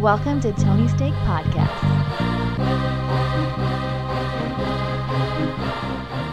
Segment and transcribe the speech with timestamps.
[0.00, 1.74] Welcome to Tony's Take Podcast.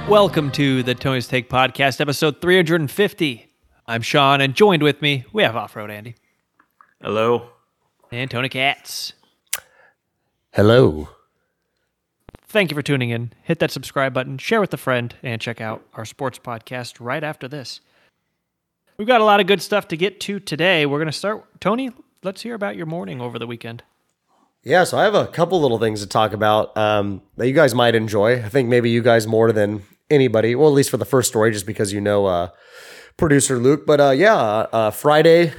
[0.08, 3.52] Welcome to the Tony's Take Podcast, episode 350.
[3.88, 6.16] I'm Sean, and joined with me, we have Off Road Andy
[7.02, 7.50] Hello.
[8.12, 9.14] and Tony Katz.
[10.54, 11.10] Hello.
[12.48, 13.34] Thank you for tuning in.
[13.44, 17.24] Hit that subscribe button, share with a friend, and check out our sports podcast right
[17.24, 17.82] after this.
[18.98, 20.86] We've got a lot of good stuff to get to today.
[20.86, 21.46] We're going to start.
[21.60, 21.92] Tony,
[22.24, 23.84] let's hear about your morning over the weekend.
[24.64, 27.76] Yeah, so I have a couple little things to talk about um, that you guys
[27.76, 28.44] might enjoy.
[28.44, 30.56] I think maybe you guys more than anybody.
[30.56, 32.50] Well, at least for the first story, just because you know uh,
[33.16, 33.86] producer Luke.
[33.86, 35.54] But uh, yeah, uh, Friday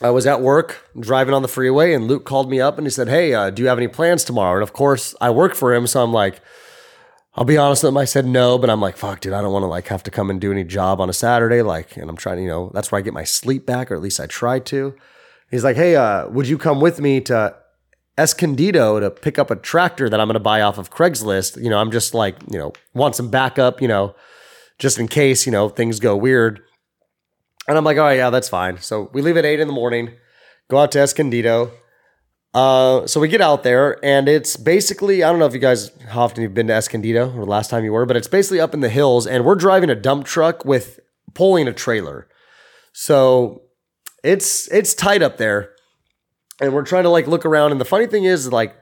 [0.00, 2.90] I was at work driving on the freeway, and Luke called me up and he
[2.90, 5.74] said, "Hey, uh, do you have any plans tomorrow?" And of course, I work for
[5.74, 6.40] him, so I'm like.
[7.34, 7.98] I'll be honest with him.
[7.98, 10.10] I said no, but I'm like, fuck, dude, I don't want to like have to
[10.10, 11.62] come and do any job on a Saturday.
[11.62, 13.94] Like, and I'm trying to, you know, that's where I get my sleep back, or
[13.94, 14.96] at least I try to.
[15.50, 17.56] He's like, hey, uh, would you come with me to
[18.18, 21.62] Escondido to pick up a tractor that I'm going to buy off of Craigslist?
[21.62, 24.14] You know, I'm just like, you know, want some backup, you know,
[24.78, 26.60] just in case, you know, things go weird.
[27.66, 28.78] And I'm like, all right, yeah, that's fine.
[28.78, 30.14] So we leave at eight in the morning,
[30.68, 31.70] go out to Escondido.
[32.54, 35.90] Uh, so we get out there, and it's basically I don't know if you guys
[36.08, 38.58] how often you've been to Escondido or the last time you were, but it's basically
[38.58, 40.98] up in the hills, and we're driving a dump truck with
[41.34, 42.26] pulling a trailer.
[42.92, 43.62] So
[44.24, 45.70] it's it's tight up there,
[46.60, 47.72] and we're trying to like look around.
[47.72, 48.74] And the funny thing is, like,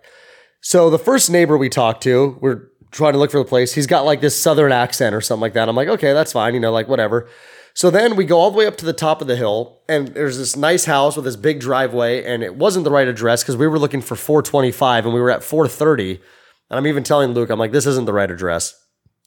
[0.60, 3.74] so the first neighbor we talked to, we're trying to look for the place.
[3.74, 5.68] He's got like this southern accent or something like that.
[5.68, 7.28] I'm like, okay, that's fine, you know, like whatever.
[7.74, 10.08] So then we go all the way up to the top of the hill, and
[10.08, 13.56] there's this nice house with this big driveway, and it wasn't the right address because
[13.56, 16.22] we were looking for 425 and we were at 430.
[16.70, 18.74] And I'm even telling Luke, I'm like, this isn't the right address.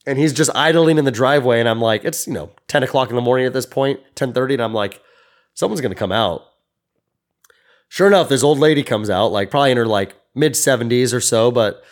[0.08, 3.12] And he's just idling in the driveway, and I'm like, it's you know 10 o'clock
[3.12, 5.00] in the morning at this point, 10:30, and I'm like,
[5.60, 6.46] someone's gonna come out.
[7.90, 11.20] Sure enough, this old lady comes out, like probably in her like mid 70s or
[11.20, 11.84] so, but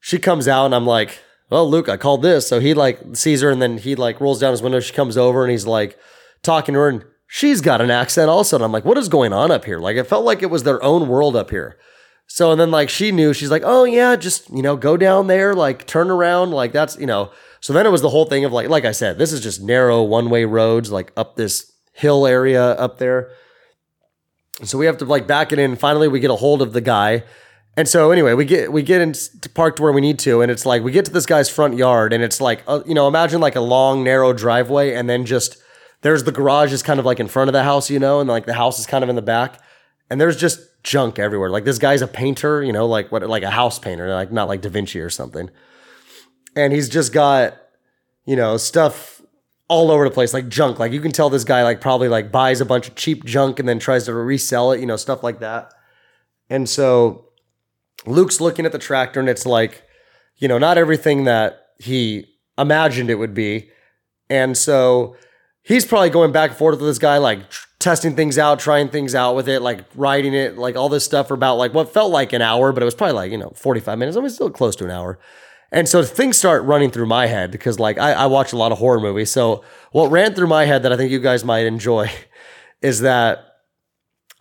[0.00, 2.48] she comes out, and I'm like, well, Luke, I called this.
[2.48, 4.80] So he like sees her and then he like rolls down his window.
[4.80, 5.98] She comes over and he's like
[6.42, 8.56] talking to her and she's got an accent also.
[8.56, 9.78] And I'm like, what is going on up here?
[9.78, 11.78] Like it felt like it was their own world up here.
[12.26, 15.26] So and then like she knew, she's like, oh yeah, just, you know, go down
[15.26, 16.52] there, like turn around.
[16.52, 17.30] Like that's, you know,
[17.60, 19.60] so then it was the whole thing of like, like I said, this is just
[19.60, 23.30] narrow one way roads, like up this hill area up there.
[24.64, 25.76] So we have to like back it in.
[25.76, 27.24] Finally, we get a hold of the guy.
[27.76, 29.14] And so anyway, we get we get in
[29.54, 32.12] parked where we need to, and it's like we get to this guy's front yard,
[32.12, 35.56] and it's like uh, you know imagine like a long narrow driveway, and then just
[36.02, 38.28] there's the garage is kind of like in front of the house, you know, and
[38.28, 39.58] like the house is kind of in the back,
[40.10, 41.48] and there's just junk everywhere.
[41.48, 44.48] Like this guy's a painter, you know, like what like a house painter, like not
[44.48, 45.48] like Da Vinci or something,
[46.54, 47.56] and he's just got
[48.26, 49.21] you know stuff
[49.72, 50.78] all over the place, like junk.
[50.78, 53.58] Like you can tell this guy like probably like buys a bunch of cheap junk
[53.58, 55.72] and then tries to resell it, you know, stuff like that,
[56.48, 57.26] and so.
[58.04, 59.84] Luke's looking at the tractor and it's like,
[60.38, 62.26] you know, not everything that he
[62.58, 63.70] imagined it would be.
[64.28, 65.14] And so
[65.62, 68.88] he's probably going back and forth with this guy, like tr- testing things out, trying
[68.88, 71.92] things out with it, like riding it, like all this stuff for about like what
[71.92, 74.16] felt like an hour, but it was probably like, you know, 45 minutes.
[74.16, 75.18] I was still close to an hour.
[75.72, 78.72] And so things start running through my head because like I, I watch a lot
[78.72, 79.30] of horror movies.
[79.30, 82.10] So what ran through my head that I think you guys might enjoy
[82.82, 83.44] is that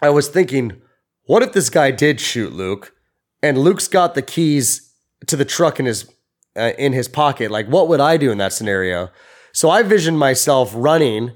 [0.02, 0.82] I was thinking,
[1.26, 2.94] what if this guy did shoot Luke?
[3.42, 4.94] and Luke's got the keys
[5.28, 6.10] to the truck in his
[6.56, 7.52] uh, in his pocket.
[7.52, 9.10] Like, what would I do in that scenario?
[9.54, 11.32] So I visioned myself running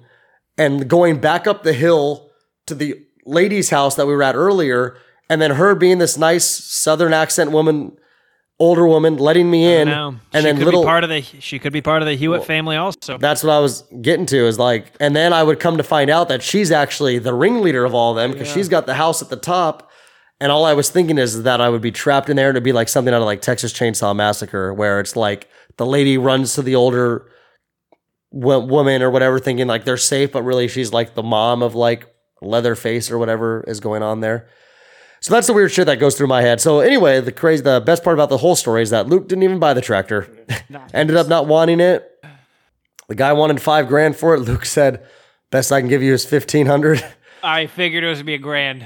[0.57, 2.31] and going back up the hill
[2.67, 4.97] to the lady's house that we were at earlier,
[5.29, 7.97] and then her being this nice Southern accent woman,
[8.59, 10.81] older woman, letting me in, and she then could little.
[10.81, 13.17] be part of the she could be part of the Hewitt family also.
[13.17, 16.09] that's what I was getting to is like, and then I would come to find
[16.09, 19.21] out that she's actually the ringleader of all of them because she's got the house
[19.21, 19.91] at the top.
[20.41, 22.63] And all I was thinking is that I would be trapped in there and it'd
[22.63, 26.55] be like something out of like Texas Chainsaw Massacre, where it's like the lady runs
[26.55, 27.31] to the older
[28.31, 31.73] wo- woman or whatever, thinking like they're safe, but really she's like the mom of
[31.73, 34.47] like Leatherface or whatever is going on there.
[35.25, 36.61] So that's the weird shit that goes through my head.
[36.61, 39.41] So anyway, the crazy, the best part about the whole story is that Luke didn't
[39.41, 40.29] even buy the tractor.
[40.93, 42.07] Ended up not wanting it.
[43.07, 44.41] The guy wanted five grand for it.
[44.41, 45.03] Luke said,
[45.49, 47.03] "Best I can give you is fifteen hundred.
[47.43, 48.83] I figured it was gonna be a grand.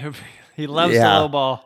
[0.56, 1.14] he loves Yeah.
[1.16, 1.66] the low ball.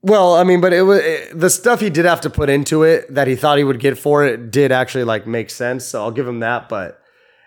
[0.00, 2.84] Well, I mean, but it was it, the stuff he did have to put into
[2.84, 5.84] it that he thought he would get for it did actually like make sense.
[5.84, 6.70] So I'll give him that.
[6.70, 6.98] But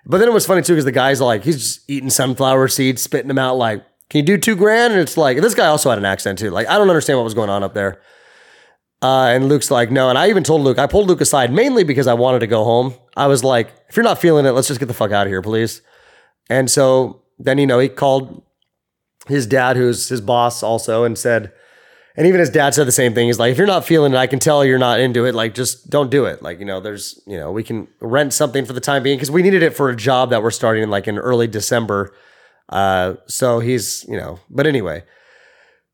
[0.06, 3.02] but then it was funny too because the guy's like he's just eating sunflower seeds,
[3.02, 5.90] spitting them out like, "Can you do two grand?" And it's like this guy also
[5.90, 6.50] had an accent too.
[6.50, 8.02] Like I don't understand what was going on up there.
[9.02, 10.10] Uh, and Luke's like, no.
[10.10, 12.64] And I even told Luke, I pulled Luke aside mainly because I wanted to go
[12.64, 12.96] home.
[13.16, 15.32] I was like, if you're not feeling it, let's just get the fuck out of
[15.32, 15.82] here, please.
[16.50, 18.44] And so then, you know, he called
[19.28, 21.52] his dad, who's his boss also, and said,
[22.16, 23.28] and even his dad said the same thing.
[23.28, 25.36] He's like, if you're not feeling it, I can tell you're not into it.
[25.36, 26.42] Like, just don't do it.
[26.42, 29.30] Like, you know, there's, you know, we can rent something for the time being because
[29.30, 32.16] we needed it for a job that we're starting in like in early December.
[32.70, 35.04] Uh, so he's, you know, but anyway.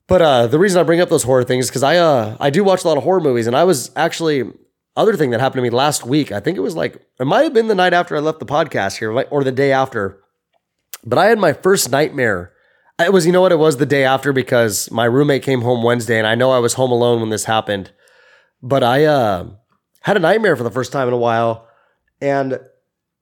[0.07, 2.49] But uh, the reason I bring up those horror things is because I uh, I
[2.49, 4.51] do watch a lot of horror movies, and I was actually
[4.95, 6.31] other thing that happened to me last week.
[6.31, 8.45] I think it was like it might have been the night after I left the
[8.45, 10.19] podcast here, or the day after.
[11.05, 12.53] But I had my first nightmare.
[12.99, 15.83] It was, you know what, it was the day after because my roommate came home
[15.83, 17.91] Wednesday, and I know I was home alone when this happened.
[18.61, 19.49] But I uh,
[20.01, 21.67] had a nightmare for the first time in a while,
[22.21, 22.59] and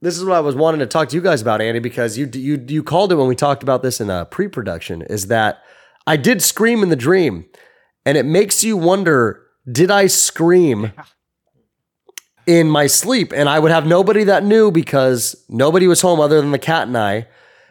[0.01, 2.29] this is what I was wanting to talk to you guys about, Andy, because you
[2.33, 5.03] you you called it when we talked about this in a pre-production.
[5.03, 5.61] Is that
[6.07, 7.45] I did scream in the dream,
[8.05, 10.91] and it makes you wonder: Did I scream
[12.47, 13.31] in my sleep?
[13.31, 16.87] And I would have nobody that knew because nobody was home other than the cat
[16.87, 17.27] and I.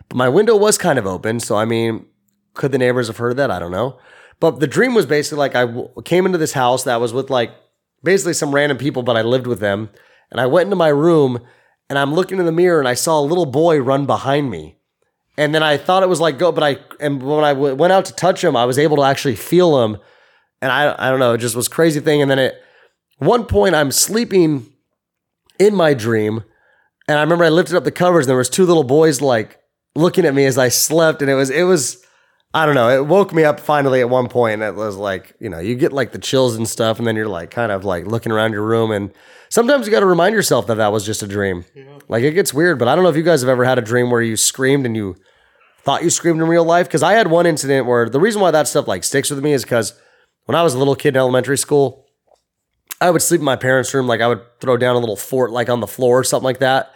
[0.09, 2.07] But my window was kind of open, so I mean,
[2.55, 3.51] could the neighbors have heard that?
[3.51, 3.99] I don't know.
[4.39, 7.29] But the dream was basically like I w- came into this house that was with
[7.29, 7.51] like
[8.03, 9.91] basically some random people, but I lived with them,
[10.31, 11.41] and I went into my room
[11.91, 14.77] and I'm looking in the mirror and I saw a little boy run behind me.
[15.37, 17.93] And then I thought it was like go, but I and when I w- went
[17.93, 19.99] out to touch him, I was able to actually feel him,
[20.63, 22.23] and I I don't know, it just was crazy thing.
[22.23, 22.55] And then at
[23.19, 24.67] one point, I'm sleeping
[25.59, 26.45] in my dream,
[27.09, 29.59] and I remember I lifted up the covers, and there was two little boys like
[29.95, 32.05] looking at me as I slept, and it was it was
[32.53, 34.55] I don't know, it woke me up finally at one point.
[34.55, 37.17] And it was like you know you get like the chills and stuff, and then
[37.17, 39.11] you're like kind of like looking around your room and.
[39.51, 41.65] Sometimes you got to remind yourself that that was just a dream.
[42.09, 43.83] Like it gets weird, but I don't know if you guys have ever had a
[43.83, 45.17] dream where you screamed and you
[45.83, 48.53] thought you screamed in real life because I had one incident where the reason why
[48.53, 49.99] that stuff like sticks with me is because
[50.45, 52.07] when I was a little kid in elementary school,
[53.01, 55.51] I would sleep in my parents' room, like I would throw down a little fort
[55.51, 56.93] like on the floor or something like that.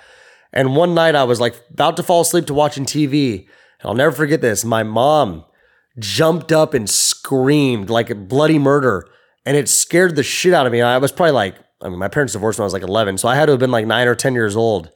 [0.53, 3.41] And one night I was like about to fall asleep to watching TV,
[3.81, 4.65] and I'll never forget this.
[4.65, 5.45] My mom
[5.99, 9.09] jumped up and screamed like a bloody murder,
[9.45, 10.83] and it scared the shit out of me.
[10.83, 13.29] I was probably like, I mean, my parents divorced when I was like 11, so
[13.29, 14.91] I had to have been like nine or 10 years old.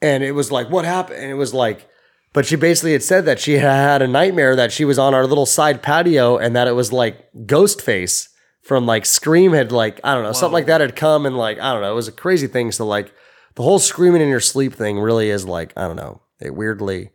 [0.00, 1.20] And it was like, what happened?
[1.20, 1.88] And it was like,
[2.32, 5.14] but she basically had said that she had had a nightmare that she was on
[5.14, 8.28] our little side patio and that it was like Ghostface
[8.62, 11.58] from like Scream had like, I don't know, something like that had come and like,
[11.58, 12.72] I don't know, it was a crazy thing.
[12.72, 13.12] So like
[13.54, 17.10] the whole screaming in your sleep thing really is like, I don't know, it weirdly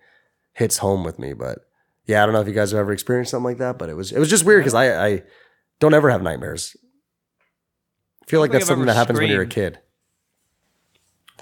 [0.53, 1.33] hits home with me.
[1.33, 1.59] But
[2.05, 3.95] yeah, I don't know if you guys have ever experienced something like that, but it
[3.95, 5.23] was, it was just weird because I, I
[5.79, 6.75] don't ever have nightmares.
[8.27, 9.79] I feel like think that's I've something that happens when you're a kid.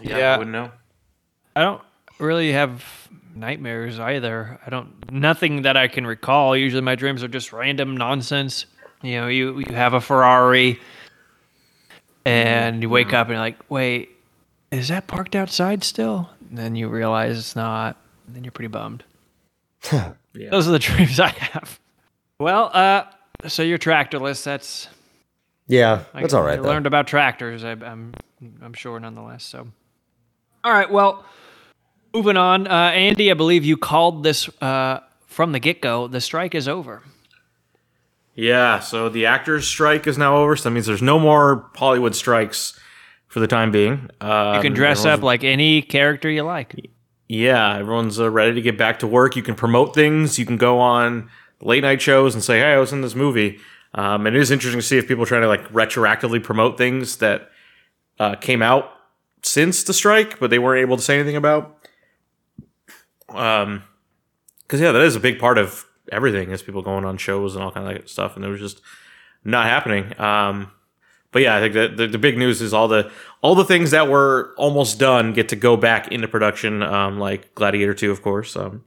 [0.01, 0.35] Yeah, Yeah.
[0.35, 0.71] I wouldn't know.
[1.55, 1.81] I don't
[2.19, 2.83] really have
[3.33, 4.59] nightmares either.
[4.65, 6.55] I don't nothing that I can recall.
[6.55, 8.65] Usually my dreams are just random nonsense.
[9.01, 10.79] You know, you you have a Ferrari
[12.25, 14.09] and you wake up and you're like, "Wait,
[14.71, 17.97] is that parked outside still?" And then you realize it's not.
[18.27, 19.03] And then you're pretty bummed.
[20.37, 20.49] Yeah.
[20.49, 21.79] Those are the dreams I have.
[22.39, 23.05] Well, uh
[23.47, 24.43] so you're tractorless.
[24.43, 24.87] That's
[25.67, 26.59] Yeah, I- that's all right.
[26.59, 26.67] I though.
[26.69, 27.63] learned about tractors.
[27.63, 28.13] I, I'm
[28.61, 29.43] I'm sure nonetheless.
[29.43, 29.67] So,
[30.63, 30.89] all right.
[30.91, 31.25] Well,
[32.13, 32.67] moving on.
[32.67, 36.07] Uh, Andy, I believe you called this uh, from the get go.
[36.07, 37.01] The strike is over.
[38.37, 42.15] Yeah, so the actors' strike is now over, so that means there's no more Hollywood
[42.15, 42.77] strikes
[43.27, 44.09] for the time being.
[44.19, 46.89] Um, You can dress up like any character you like.
[47.29, 49.37] Yeah, everyone's uh, ready to get back to work.
[49.37, 50.37] You can promote things.
[50.37, 51.29] You can go on
[51.61, 53.59] late night shows and say, "Hey, I was in this movie."
[53.95, 56.77] Um, and it is interesting to see if people are trying to like retroactively promote
[56.77, 57.49] things that
[58.19, 58.91] uh, came out
[59.41, 61.77] since the strike, but they weren't able to say anything about.
[63.29, 63.83] Um,
[64.61, 67.63] because yeah, that is a big part of everything is people going on shows and
[67.63, 68.81] all kind of stuff, and it was just
[69.43, 70.19] not happening.
[70.19, 70.71] Um,
[71.31, 73.11] but yeah, I think that the, the big news is all the
[73.41, 77.53] all the things that were almost done get to go back into production, um, like
[77.55, 78.55] Gladiator Two, of course.
[78.55, 78.83] Um,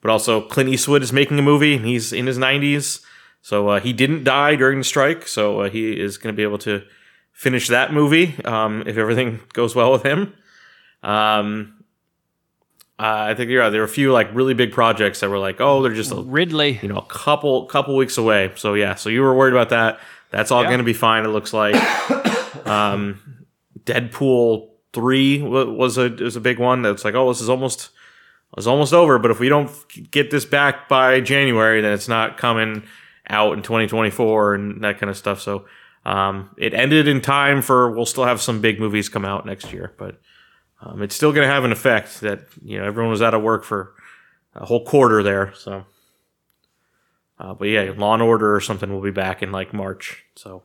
[0.00, 3.00] but also Clint Eastwood is making a movie, and he's in his nineties,
[3.44, 6.42] so uh, he didn't die during the strike, so uh, he is going to be
[6.42, 6.82] able to
[7.30, 10.32] finish that movie um, if everything goes well with him.
[11.02, 11.84] Um,
[12.98, 15.60] uh, I think yeah, there are a few like really big projects that were like,
[15.60, 16.78] oh, they're just a, Ridley.
[16.82, 18.50] you know, a couple couple weeks away.
[18.56, 20.00] So yeah, so you were worried about that.
[20.30, 20.68] That's all Yeah.
[20.68, 21.26] going to be fine.
[21.26, 21.74] It looks like.
[22.66, 23.20] um,
[23.84, 26.80] Deadpool three was a was a big one.
[26.80, 27.90] That's like, oh, this is almost
[28.56, 29.18] it's almost over.
[29.18, 29.70] But if we don't
[30.10, 32.84] get this back by January, then it's not coming
[33.28, 35.40] out in 2024 and that kind of stuff.
[35.40, 35.66] So
[36.04, 39.72] um, it ended in time for we'll still have some big movies come out next
[39.72, 40.20] year, but
[40.82, 43.42] um, it's still going to have an effect that you know everyone was out of
[43.42, 43.94] work for
[44.54, 45.52] a whole quarter there.
[45.54, 45.84] So.
[47.36, 50.24] Uh, but yeah, Law and Order or something will be back in like March.
[50.36, 50.62] So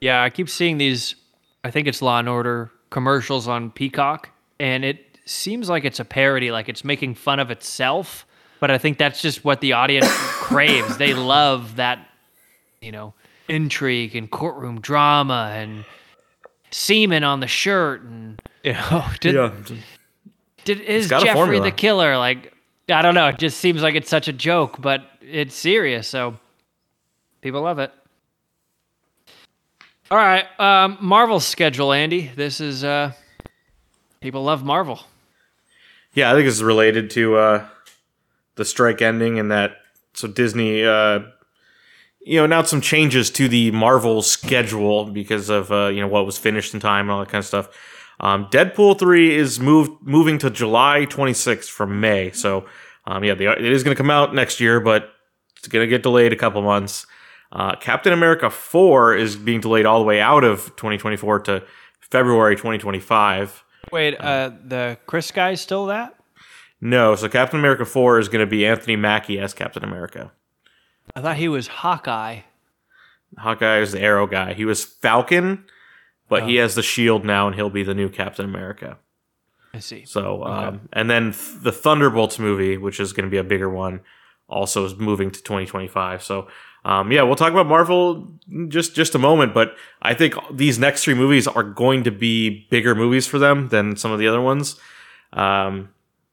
[0.00, 1.14] Yeah, I keep seeing these.
[1.62, 6.04] I think it's Law and Order commercials on Peacock, and it seems like it's a
[6.04, 8.26] parody, like it's making fun of itself.
[8.60, 10.98] But I think that's just what the audience craves.
[10.98, 12.06] They love that
[12.80, 13.12] you know,
[13.48, 15.84] intrigue and courtroom drama and
[16.70, 19.52] semen on the shirt and you know, did, Yeah.
[20.64, 21.64] did is Jeffrey formula.
[21.64, 22.16] the killer?
[22.16, 22.54] Like,
[22.88, 23.28] I don't know.
[23.28, 26.36] It just seems like it's such a joke, but it's serious, so
[27.42, 27.92] people love it.
[30.10, 32.32] All right, um, Marvel's schedule, Andy.
[32.34, 33.12] This is uh,
[34.20, 35.00] people love Marvel.
[36.14, 37.66] Yeah, I think it's related to uh,
[38.60, 39.78] the strike ending and that.
[40.12, 41.20] So Disney, uh,
[42.20, 46.26] you know, announced some changes to the Marvel schedule because of uh, you know what
[46.26, 47.68] was finished in time and all that kind of stuff.
[48.20, 52.32] Um, Deadpool three is moved moving to July 26th from May.
[52.32, 52.66] So
[53.06, 55.10] um, yeah, the, it is going to come out next year, but
[55.56, 57.06] it's going to get delayed a couple months.
[57.50, 61.64] Uh, Captain America 4 is being delayed all the way out of 2024 to
[62.00, 63.64] February 2025.
[63.90, 66.19] Wait, uh, the Chris guy is still that?
[66.80, 70.32] No, so Captain America 4 is going to be Anthony Mackie as Captain America.
[71.14, 72.40] I thought he was Hawkeye.
[73.38, 74.54] Hawkeye is the arrow guy.
[74.54, 75.64] He was Falcon,
[76.28, 78.98] but he has the shield now and he'll be the new Captain America.
[79.74, 80.04] I see.
[80.04, 83.70] So, um, and then th- the Thunderbolts movie, which is going to be a bigger
[83.70, 84.00] one,
[84.48, 86.22] also is moving to 2025.
[86.22, 86.48] So,
[86.84, 90.78] um, yeah, we'll talk about Marvel in just just a moment, but I think these
[90.78, 94.26] next three movies are going to be bigger movies for them than some of the
[94.26, 94.80] other ones.
[95.32, 95.90] Um,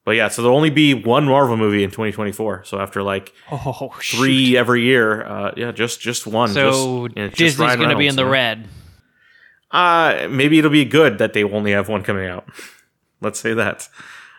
[0.08, 2.64] but yeah, so there'll only be one Marvel movie in 2024.
[2.64, 6.48] So after like Oh, three every year, uh, yeah, just just one.
[6.48, 8.68] So just, it's just Disney's going to be in the you red.
[9.70, 12.48] Uh, maybe it'll be good that they only have one coming out.
[13.20, 13.86] Let's say that.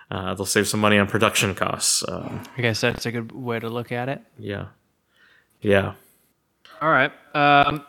[0.09, 2.03] Uh, they'll save some money on production costs.
[2.09, 4.23] Um, I guess that's a good way to look at it.
[4.39, 4.69] yeah.
[5.61, 5.93] Yeah.
[6.81, 7.11] All right.
[7.35, 7.85] Um,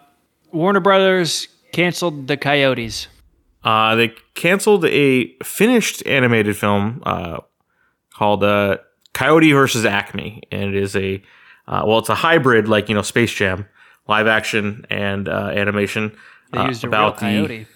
[0.53, 3.07] Warner Brothers canceled the Coyotes.
[3.65, 7.39] Uh, they canceled a finished animated film uh,
[8.21, 8.77] called uh,
[9.15, 11.23] Coyote versus Acme, and it is a
[11.67, 13.67] uh, well, it's a hybrid like you know Space Jam,
[14.07, 16.15] live action and uh, animation
[16.53, 17.67] They uh, used about the coyote.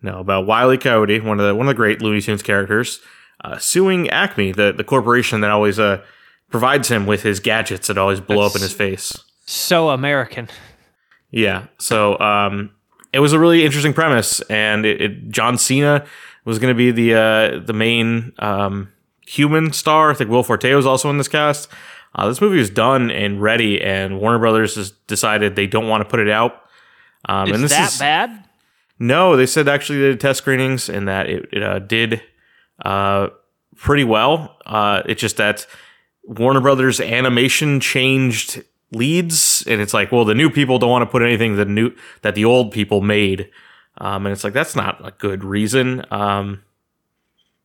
[0.00, 0.78] no about Wile E.
[0.78, 3.00] Coyote, one of the one of the great Looney Tunes characters,
[3.44, 6.02] uh, suing Acme, the the corporation that always uh,
[6.48, 9.12] provides him with his gadgets that always blow up in his face.
[9.44, 10.48] So American.
[11.30, 11.66] Yeah.
[11.78, 12.70] So um,
[13.12, 16.06] it was a really interesting premise, and it, it John Cena
[16.46, 18.88] was going to be the uh, the main um,
[19.32, 20.10] human star.
[20.10, 21.68] I think Will Forte was also in this cast.
[22.14, 26.02] Uh, this movie was done and ready, and Warner Brothers has decided they don't want
[26.02, 26.62] to put it out.
[27.26, 28.44] Um, Is and this that is, bad?
[28.98, 32.22] No, they said actually they did test screenings and that it, it uh, did
[32.84, 33.28] uh,
[33.76, 34.56] pretty well.
[34.66, 35.66] Uh, it's just that
[36.24, 38.62] Warner Brothers animation changed
[38.92, 41.92] leads, and it's like, well, the new people don't want to put anything that new
[42.20, 43.50] that the old people made,
[43.98, 46.04] um, and it's like that's not a good reason.
[46.10, 46.62] Um,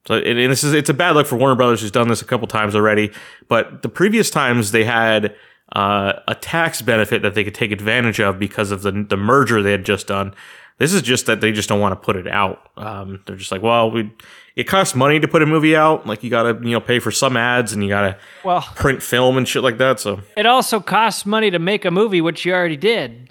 [0.07, 2.21] so and, and this is it's a bad look for Warner Brothers, who's done this
[2.21, 3.11] a couple times already.
[3.47, 5.35] But the previous times they had
[5.75, 9.61] uh, a tax benefit that they could take advantage of because of the the merger
[9.61, 10.33] they had just done.
[10.79, 12.69] This is just that they just don't want to put it out.
[12.77, 14.11] Um, they're just like, well, we
[14.55, 16.05] it costs money to put a movie out.
[16.05, 18.61] Like you got to you know pay for some ads and you got to Well,
[18.75, 19.99] print film and shit like that.
[19.99, 23.29] So it also costs money to make a movie, which you already did.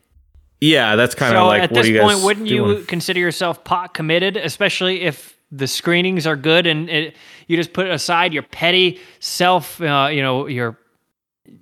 [0.60, 2.78] yeah, that's kind of So like at what this are you guys point, wouldn't doing?
[2.78, 7.72] you consider yourself pot committed, especially if the screenings are good and it, you just
[7.72, 10.78] put aside your petty self, uh, you know, your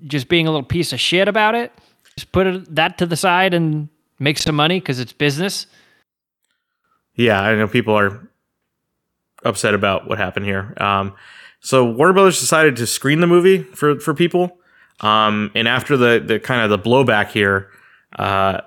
[0.06, 1.72] just being a little piece of shit about it?
[2.16, 3.88] Just put it, that to the side and
[4.18, 5.66] make some money because it's business.
[7.14, 8.28] Yeah, I know people are
[9.44, 10.74] upset about what happened here.
[10.78, 11.14] Um,
[11.60, 14.58] so Warner Brothers decided to screen the movie for for people,
[15.00, 17.70] um, and after the the kind of the blowback here,
[18.18, 18.60] uh,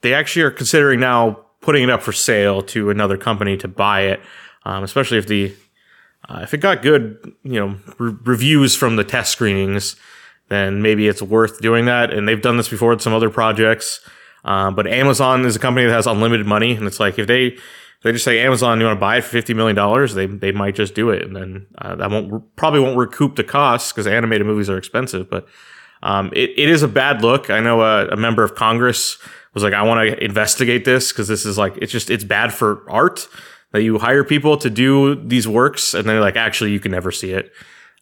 [0.00, 4.02] they actually are considering now putting it up for sale to another company to buy
[4.02, 4.20] it,
[4.64, 5.54] um, especially if the
[6.28, 9.96] uh, if it got good, you know, re- reviews from the test screenings,
[10.48, 12.12] then maybe it's worth doing that.
[12.12, 14.00] And they've done this before with some other projects.
[14.44, 17.46] Um, but Amazon is a company that has unlimited money, and it's like if they
[17.46, 20.26] if they just say Amazon, you want to buy it for fifty million dollars, they
[20.26, 23.90] they might just do it, and then uh, that won't probably won't recoup the costs
[23.90, 25.30] because animated movies are expensive.
[25.30, 25.46] But
[26.02, 27.48] um, it, it is a bad look.
[27.48, 29.18] I know a, a member of Congress
[29.54, 32.52] was like, I want to investigate this because this is like it's just it's bad
[32.52, 33.26] for art
[33.72, 37.10] that you hire people to do these works, and they're like, actually, you can never
[37.10, 37.52] see it.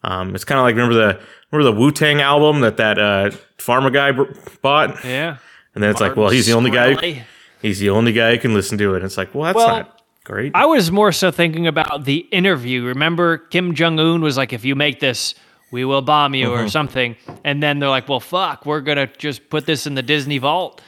[0.03, 1.19] Um, it's kind of like remember the
[1.51, 4.31] remember the Wu Tang album that that uh, pharma guy br-
[4.61, 5.03] bought.
[5.05, 5.37] Yeah.
[5.75, 7.25] And then it's like, well, he's the only guy.
[7.61, 8.97] He's the only guy who can listen to it.
[8.97, 10.51] And it's like, well, that's Well, not great.
[10.53, 12.83] I was more so thinking about the interview.
[12.83, 15.33] Remember, Kim Jong Un was like, "If you make this,
[15.71, 16.65] we will bomb you," Mm-hmm.
[16.65, 17.15] or something.
[17.43, 20.81] And then they're like, "Well, fuck, we're gonna just put this in the Disney vault."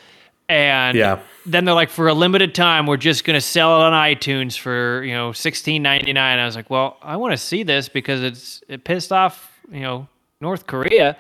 [0.47, 1.19] And Yeah.
[1.45, 5.03] then they're like, "For a limited time, we're just gonna sell it on iTunes for
[5.03, 6.37] you know sixteen ninety nine.
[6.39, 9.81] I was like, "Well, I want to see this because it's it pissed off you
[9.81, 10.07] know
[10.41, 11.17] North Korea."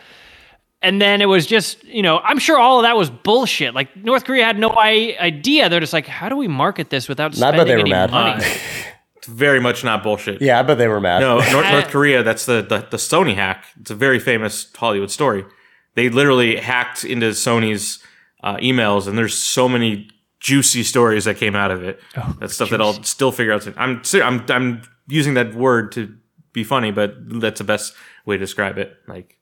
[0.81, 3.73] and then it was just you know I'm sure all of that was bullshit.
[3.73, 5.67] Like North Korea had no I- idea.
[5.69, 7.89] They're just like, how do we market this without I spending bet they were any
[7.89, 8.11] mad.
[8.11, 8.43] money?
[9.17, 10.39] It's very much not bullshit.
[10.39, 11.19] Yeah, I bet they were mad.
[11.21, 12.21] No, North, North Korea.
[12.21, 13.65] That's the, the the Sony hack.
[13.81, 15.43] It's a very famous Hollywood story.
[15.95, 18.03] They literally hacked into Sony's
[18.45, 20.07] uh, emails, and there's so many
[20.39, 21.99] juicy stories that came out of it.
[22.39, 23.67] That's stuff that I'll still figure out.
[23.75, 26.15] I'm I'm I'm using that word to
[26.53, 27.93] be funny, but that's the best
[28.25, 28.95] way to describe it.
[29.07, 29.34] Like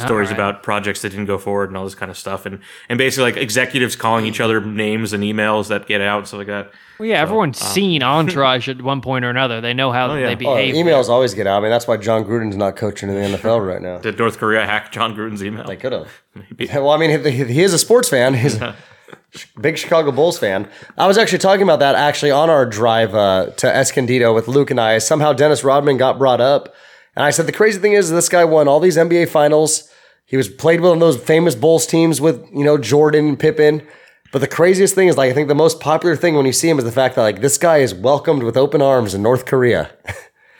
[0.00, 0.36] stories right.
[0.36, 3.32] about projects that didn't go forward and all this kind of stuff, and and basically
[3.32, 6.72] like executives calling each other names and emails that get out and stuff like that.
[6.98, 9.60] Well, yeah, everyone's seen Entourage at one point or another.
[9.60, 10.34] They know how yeah.
[10.34, 10.74] they Oh, Oh, behave.
[10.74, 11.58] emails always get out.
[11.58, 13.98] I mean, that's why Jon Gruden's not coaching in the NFL right now.
[13.98, 15.64] Did North Korea hack Jon Gruden's email?
[15.64, 16.08] They could have.
[16.74, 18.34] Well, I mean, he, he is a sports fan.
[18.34, 18.76] He's a
[19.60, 20.68] big Chicago Bulls fan.
[20.98, 24.70] I was actually talking about that actually on our drive uh, to Escondido with Luke
[24.70, 24.98] and I.
[24.98, 26.74] Somehow Dennis Rodman got brought up,
[27.16, 29.90] and I said the crazy thing is this guy won all these NBA finals.
[30.26, 33.38] He was played with one of those famous Bulls teams with you know Jordan and
[33.38, 33.86] Pippen.
[34.32, 36.68] But the craziest thing is like I think the most popular thing when you see
[36.68, 39.46] him is the fact that like this guy is welcomed with open arms in North
[39.46, 39.90] Korea.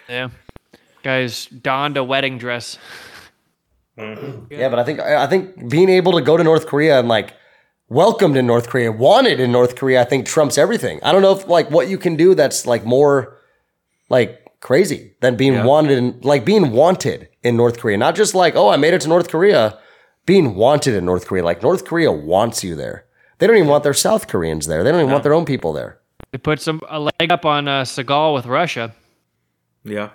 [0.08, 0.28] Yeah,
[1.02, 2.78] guys donned a wedding dress.
[3.98, 4.52] Mm-hmm.
[4.52, 7.34] Yeah, but I think I think being able to go to North Korea and like
[7.88, 11.00] welcomed in North Korea, wanted in North Korea, I think trumps everything.
[11.02, 13.36] I don't know if like what you can do that's like more
[14.08, 17.96] like crazy than being wanted in like being wanted in North Korea.
[17.96, 19.78] Not just like, oh, I made it to North Korea,
[20.24, 21.44] being wanted in North Korea.
[21.44, 23.04] Like North Korea wants you there.
[23.38, 24.82] They don't even want their South Koreans there.
[24.82, 26.00] They don't even want their own people there.
[26.32, 28.94] They put some a leg up on uh, Seagal with Russia.
[29.84, 30.10] yeah.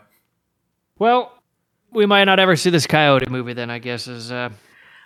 [0.99, 1.31] Well,
[1.91, 3.53] we might not ever see this Coyote movie.
[3.53, 4.49] Then I guess is uh,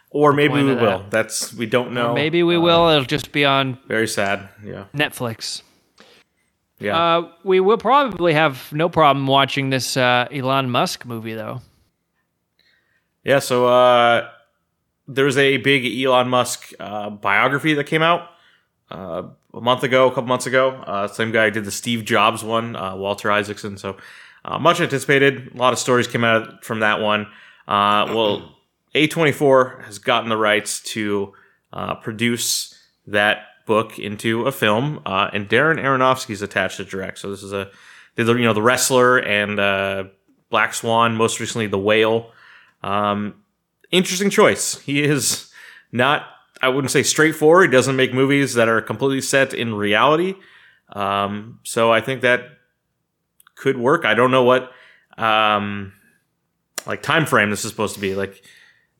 [0.09, 0.99] Or maybe we will.
[0.99, 1.11] that.
[1.11, 2.13] That's we don't know.
[2.13, 2.89] maybe we will.
[2.89, 4.49] It'll just be on Very sad.
[4.63, 4.85] Yeah.
[4.93, 5.61] Netflix.
[6.79, 6.97] Yeah.
[6.97, 11.61] Uh, we will probably have no problem watching this uh, Elon Musk movie though.
[13.23, 13.39] yeah.
[13.39, 14.29] So uh,
[15.07, 18.29] there's a big Elon Musk uh, biography that came out
[18.91, 19.23] uh,
[19.53, 20.71] a month ago, a couple months ago.
[20.71, 23.77] Uh, same guy did the Steve Jobs one, uh, Walter Isaacson.
[23.77, 23.97] So
[24.43, 25.53] uh, much anticipated.
[25.53, 27.27] A lot of stories came out from that one.
[27.67, 28.57] Uh, well,
[28.93, 31.33] A24 has gotten the rights to
[31.73, 37.19] uh, produce that book into a film, uh, and Darren Aronofsky's attached to direct.
[37.19, 37.69] So this is a,
[38.17, 40.05] you know the wrestler and uh,
[40.49, 42.31] Black Swan, most recently the Whale.
[42.83, 43.43] Um,
[43.91, 44.79] interesting choice.
[44.81, 45.51] He is
[45.91, 46.27] not,
[46.61, 47.69] I wouldn't say straightforward.
[47.69, 50.35] He doesn't make movies that are completely set in reality.
[50.93, 52.41] Um, so I think that
[53.55, 54.05] could work.
[54.05, 54.71] I don't know what
[55.17, 55.93] um,
[56.85, 58.15] like time frame this is supposed to be.
[58.15, 58.43] Like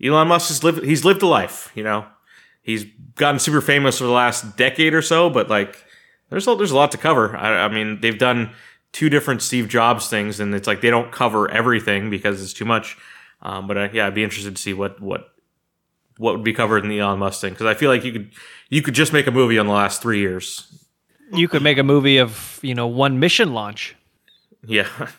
[0.04, 1.72] Elon Musk has lived, he's lived a life.
[1.76, 2.06] You know,
[2.66, 5.30] he's gotten super famous over the last decade or so.
[5.30, 5.86] But like,
[6.30, 7.38] there's a, there's a lot to cover.
[7.38, 8.52] I, I mean, they've done
[8.92, 12.66] two different Steve Jobs things, and it's like they don't cover everything because it's too
[12.66, 12.98] much.
[13.42, 15.30] Um, but uh, yeah, I'd be interested to see what what
[16.18, 18.32] what would be covered in the Elon Musk thing because I feel like you could
[18.70, 20.72] you could just make a movie on the last three years.
[21.32, 23.96] You could make a movie of you know one mission launch.
[24.66, 24.88] Yeah.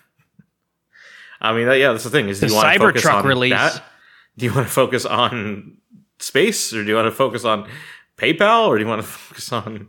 [1.40, 2.28] I mean, that, yeah, that's the thing.
[2.28, 3.52] Is do The you want to focus Cybertruck on release.
[3.52, 3.82] that?
[4.38, 5.76] Do you want to focus on
[6.18, 7.68] space, or do you want to focus on
[8.16, 9.88] PayPal, or do you want to focus on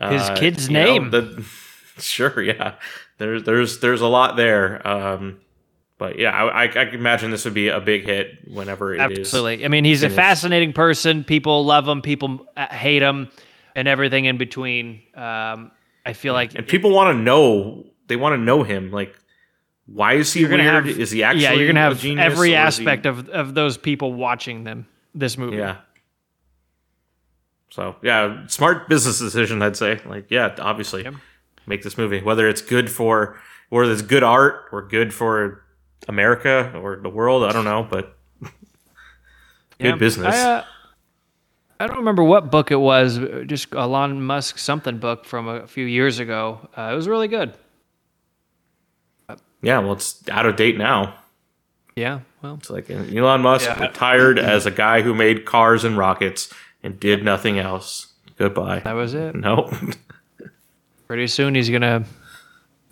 [0.00, 1.10] His uh, kid's you know, name.
[1.10, 1.44] the-
[1.98, 2.74] sure, yeah.
[3.18, 4.86] There's there's there's a lot there.
[4.86, 5.40] Um,
[5.98, 9.12] but yeah, I, I, I can imagine this would be a big hit whenever it
[9.12, 9.18] is.
[9.18, 9.66] Absolutely.
[9.66, 11.24] I mean, he's a fascinating person.
[11.24, 12.00] People love him.
[12.00, 13.28] People uh, hate him,
[13.76, 15.02] and everything in between.
[15.14, 15.70] Um,
[16.06, 17.84] I feel like And people want to know.
[18.06, 18.90] They want to know him.
[18.90, 19.14] Like,
[19.84, 20.86] why is he you're gonna weird?
[20.86, 21.42] have is he actually?
[21.42, 24.86] yeah, you're gonna a have every is he- aspect of of those people watching them
[25.14, 25.56] this movie.
[25.56, 25.76] Yeah.
[27.70, 30.00] So yeah, smart business decision, I'd say.
[30.04, 31.14] Like, yeah, obviously, Yep.
[31.66, 32.20] make this movie.
[32.20, 35.62] Whether it's good for, whether it's good art or good for
[36.08, 38.50] America or the world, I don't know, but good
[39.78, 39.96] Yeah.
[39.96, 40.34] business.
[40.34, 40.64] I, uh,
[41.78, 43.18] I don't remember what book it was.
[43.46, 46.68] Just Elon Musk something book from a few years ago.
[46.76, 47.54] Uh, it was really good.
[49.62, 51.14] yeah, well, it's out of date now.
[52.00, 52.20] Yeah.
[52.40, 53.80] Well, It's like Elon Musk Yeah.
[53.80, 58.06] retired as a guy who made cars and rockets and did nothing else.
[58.38, 58.80] Goodbye.
[58.80, 59.34] that was it.
[59.34, 59.70] No.
[61.06, 62.04] Pretty soon he's gonna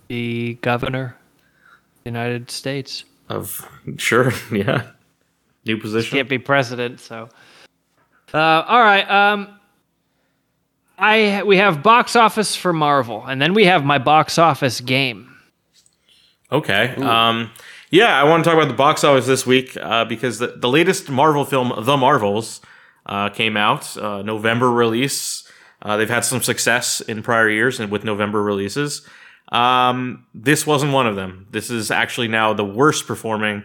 [0.08, 3.04] be governor, of the United States.
[3.30, 3.66] of
[3.96, 4.88] sure, yeah.
[5.64, 6.16] New position.
[6.18, 7.00] Can't be president.
[7.00, 7.28] So,
[8.34, 9.08] uh, all right.
[9.10, 9.48] Um,
[10.98, 15.34] I we have box office for Marvel, and then we have my box office game.
[16.50, 16.94] Okay.
[16.96, 17.50] Um,
[17.90, 20.68] yeah, I want to talk about the box office this week uh, because the, the
[20.68, 22.60] latest Marvel film, The Marvels,
[23.06, 23.96] uh, came out.
[23.96, 25.50] Uh, November release.
[25.80, 29.06] Uh, they've had some success in prior years and with November releases.
[29.50, 31.46] Um, this wasn't one of them.
[31.50, 33.64] This is actually now the worst performing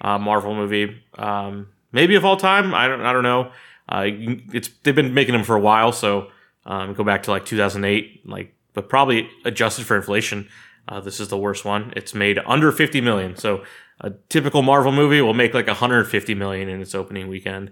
[0.00, 1.02] uh, Marvel movie.
[1.14, 2.74] Um, maybe of all time.
[2.74, 3.52] I don't I don't know.
[3.88, 4.04] Uh,
[4.52, 6.28] it's they've been making them for a while, so
[6.66, 10.48] um, go back to like 2008, like but probably adjusted for inflation.
[10.88, 11.92] Uh, this is the worst one.
[11.96, 13.36] It's made under 50 million.
[13.36, 13.64] So
[14.00, 17.70] a typical Marvel movie will make like 150 million in its opening weekend.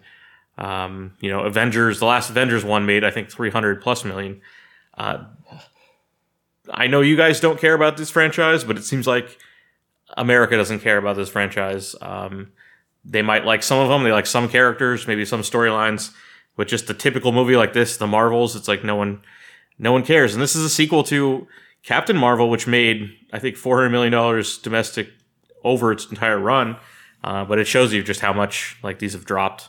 [0.58, 4.40] Um, you know, Avengers, the last Avengers one made I think 300 plus million.
[4.96, 5.24] Uh,
[6.70, 9.38] I know you guys don't care about this franchise, but it seems like
[10.16, 11.96] America doesn't care about this franchise.
[12.00, 12.52] Um,
[13.04, 14.04] they might like some of them.
[14.04, 16.12] They like some characters, maybe some storylines.
[16.56, 19.22] But just the typical movie like this, the Marvels, it's like no one,
[19.78, 20.34] no one cares.
[20.34, 21.46] And this is a sequel to
[21.82, 25.08] Captain Marvel, which made I think four hundred million dollars domestic
[25.64, 26.76] over its entire run.
[27.22, 29.68] Uh, but it shows you just how much like these have dropped.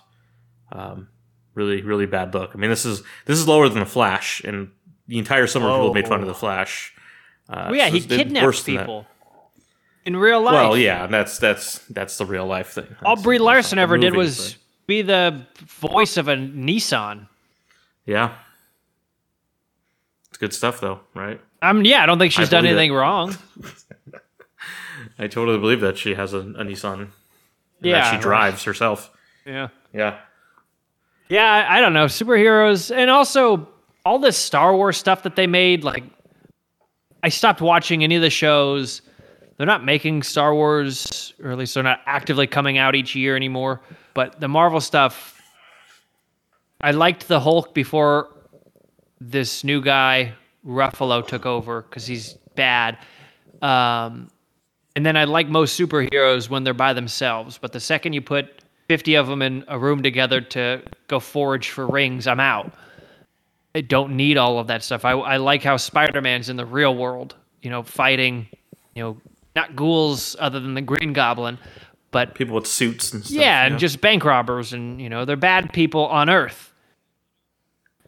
[0.72, 1.10] Um,
[1.54, 2.52] really, really bad look.
[2.54, 4.72] I mean, this is this is lower than the Flash, and
[5.08, 6.94] the entire summer people made fun of the Flash.
[7.50, 9.06] Uh, Well, yeah, so he it's kidnaps worse people
[10.06, 10.54] in real life.
[10.54, 12.88] Well, yeah, that's that's that's the real life thing.
[13.04, 17.28] All That's- Brie Larson ever did was but- be the voice of a Nissan.
[18.06, 18.36] yeah.
[20.30, 21.42] It's good stuff, though, right?
[21.62, 22.80] I mean, yeah, I don't think she's I done believe it.
[22.80, 23.36] anything wrong.
[25.20, 27.10] I totally believe that she has a, a Nissan.
[27.82, 29.12] Yeah, that she drives herself.
[29.46, 29.70] Yeah.
[29.94, 30.20] Yeah,
[31.30, 32.06] Yeah, I, I don't know.
[32.06, 33.68] Superheroes and also
[34.06, 36.04] all this Star Wars stuff that they made, like
[37.24, 39.02] I stopped watching any of the shows.
[39.58, 43.36] They're not making Star Wars, or at least they're not actively coming out each year
[43.36, 43.82] anymore.
[44.14, 45.42] But the Marvel stuff,
[46.80, 48.30] I liked the Hulk before
[49.20, 50.34] this new guy
[50.66, 52.98] Ruffalo took over because he's bad.
[53.62, 54.30] Um,
[54.96, 57.58] and then I like most superheroes when they're by themselves.
[57.58, 61.70] But the second you put 50 of them in a room together to go forage
[61.70, 62.74] for rings, I'm out.
[63.74, 65.06] I don't need all of that stuff.
[65.06, 68.48] I, I like how Spider Man's in the real world, you know, fighting,
[68.96, 69.18] you know,
[69.56, 71.58] not ghouls other than the Green Goblin,
[72.12, 73.38] but people with suits and stuff.
[73.38, 76.71] yeah, and just bank robbers and, you know, they're bad people on Earth.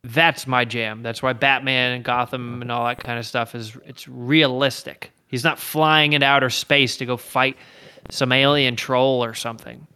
[0.03, 1.01] That's my jam.
[1.01, 5.11] That's why Batman and Gotham and all that kind of stuff is it's realistic.
[5.27, 7.57] He's not flying into outer space to go fight
[8.09, 9.87] some alien troll or something.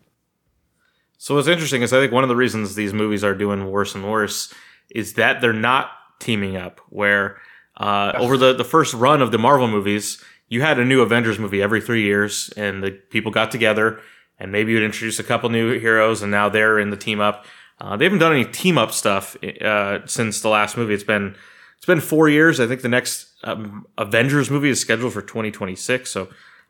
[1.18, 3.96] So what's interesting is I think one of the reasons these movies are doing worse
[3.96, 4.54] and worse
[4.90, 6.80] is that they're not teaming up.
[6.90, 7.38] Where
[7.76, 11.38] uh, over the the first run of the Marvel movies, you had a new Avengers
[11.38, 14.00] movie every three years, and the people got together,
[14.40, 17.46] and maybe you'd introduce a couple new heroes, and now they're in the team up.
[17.80, 20.94] Uh, they haven't done any team up stuff uh, since the last movie.
[20.94, 21.36] It's been
[21.78, 22.60] it's been four years.
[22.60, 26.10] I think the next um, Avengers movie is scheduled for 2026.
[26.10, 26.24] So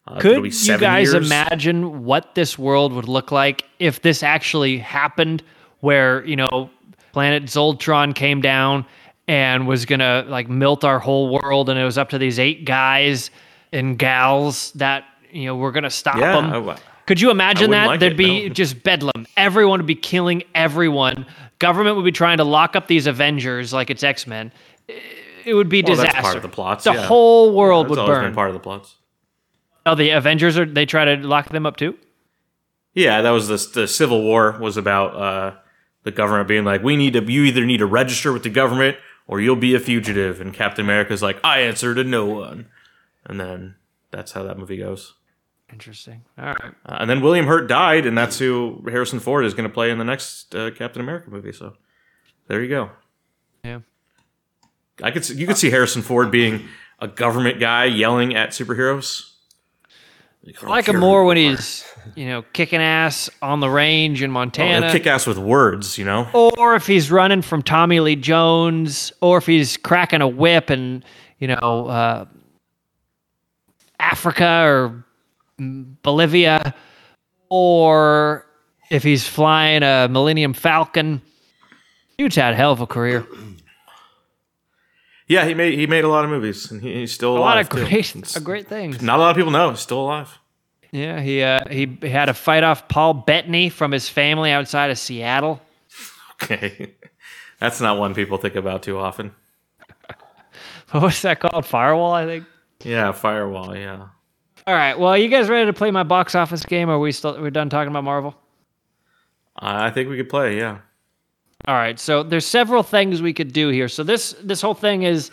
[0.08, 1.26] uh, it'll Could you guys years.
[1.26, 5.44] imagine what this world would look like if this actually happened?
[5.80, 6.70] Where you know,
[7.14, 8.86] planet Zoltron came down
[9.30, 12.66] and was gonna like melt our whole world, and it was up to these eight
[12.66, 13.30] guys
[13.72, 16.76] and gals that you know were gonna stop Yeah, them.
[17.08, 17.88] Could you imagine that?
[17.88, 18.54] like There'd it, be no.
[18.54, 19.26] just bedlam.
[19.36, 21.26] Everyone would be killing everyone.
[21.60, 24.52] Government would be trying to lock up these Avengers like it's X Men.
[25.46, 26.12] It would be Well, disaster.
[26.14, 27.06] that's part of the plots, The yeah.
[27.06, 28.34] whole world That's would burn.
[28.36, 28.96] part of the plots.
[29.86, 31.98] Oh, the Avengers are they try to lock them up too?
[32.94, 35.56] Yeah, that was the the Civil War was about uh,
[36.04, 38.98] the government being like, we need to, you either need to register with the government
[39.28, 40.42] or you'll be a fugitive.
[40.42, 42.68] And Captain America's like, I answer to no one.
[43.26, 43.76] And then
[44.12, 45.14] that's how that movie goes.
[45.72, 46.24] Interesting.
[46.38, 46.74] All right.
[46.86, 49.92] Uh, and then William Hurt died, and that's who Harrison Ford is going to play
[49.92, 51.52] in the next uh, Captain America movie.
[51.52, 51.74] So
[52.48, 52.90] there you go.
[53.64, 53.80] Yeah.
[55.04, 56.68] I could see, you could see Harrison Ford being
[57.00, 59.34] a government guy yelling at superheroes.
[60.62, 61.84] I like him more when he's,
[62.16, 64.90] you know, kicking ass on the range in Montana.
[64.92, 66.30] kick ass with words, you know.
[66.34, 71.04] or if he's running from Tommy Lee Jones, or if he's cracking a whip in,
[71.40, 72.26] you know, uh,
[74.00, 75.04] Africa or
[75.60, 76.74] Bolivia,
[77.50, 78.46] or
[78.90, 81.22] if he's flying a Millennium Falcon.
[82.18, 83.26] Dude's had a hell of a career.
[85.28, 87.58] Yeah, he made he made a lot of movies, and he, he's still A lot
[87.58, 89.02] of great, uh, great things.
[89.02, 90.40] Not a lot of people know he's still alive.
[90.92, 94.98] Yeah, he uh, he had a fight off Paul Bettany from his family outside of
[94.98, 95.62] Seattle.
[96.42, 96.94] Okay,
[97.60, 99.34] that's not one people think about too often.
[100.92, 101.66] What was that called?
[101.66, 102.46] Firewall, I think.
[102.82, 103.76] Yeah, Firewall.
[103.76, 104.08] Yeah,
[104.68, 105.00] All right.
[105.00, 106.90] Well, you guys ready to play my box office game?
[106.90, 108.36] Or are we still we're done talking about Marvel?
[109.56, 110.58] I think we could play.
[110.58, 110.80] Yeah,
[111.66, 111.98] All right.
[111.98, 113.88] So there's several things we could do here.
[113.88, 115.32] So this this whole thing is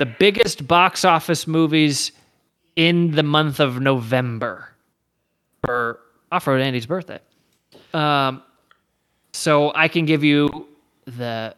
[0.00, 2.10] the biggest box office movies
[2.74, 4.68] in the month of November
[5.64, 6.00] for
[6.32, 7.20] Off Road Andy's birthday.
[7.94, 8.42] Um,
[9.32, 10.66] so I can give you
[11.06, 11.54] the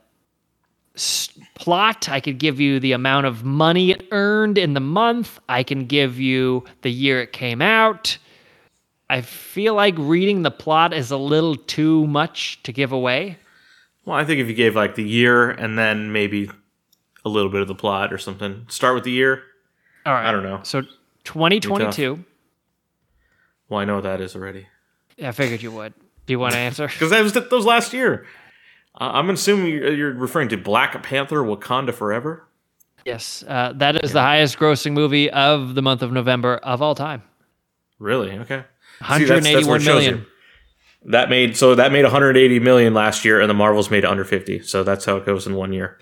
[1.55, 2.09] plot.
[2.09, 5.39] I could give you the amount of money it earned in the month.
[5.49, 8.19] I can give you the year it came out.
[9.09, 13.39] I feel like reading the plot is a little too much to give away.
[14.05, 16.51] Well, I think if you gave like the year and then maybe
[17.25, 18.67] a little bit of the plot or something.
[18.69, 19.43] Start with the year.
[20.05, 20.27] All right.
[20.27, 20.61] I don't know.
[20.65, 20.83] So
[21.25, 22.25] 2022.
[23.69, 24.67] Well, I know what that is already.
[25.17, 25.95] Yeah, I figured you would.
[26.27, 26.89] Do you want to answer?
[26.93, 28.27] Because that was that was last year.
[29.01, 32.45] Uh, I'm assuming you're you're referring to Black Panther: Wakanda Forever.
[33.05, 33.43] yes.
[33.47, 37.23] Uh, that is the highest grossing movie of the month of November of all time.
[37.99, 38.33] Really?
[38.39, 38.65] Okay.
[39.17, 40.27] See, that's- that's 181 it million.
[41.07, 44.61] That made so that made 180 million last year, and the Marvels made under 50.
[44.63, 45.99] So that's how it goes in one year.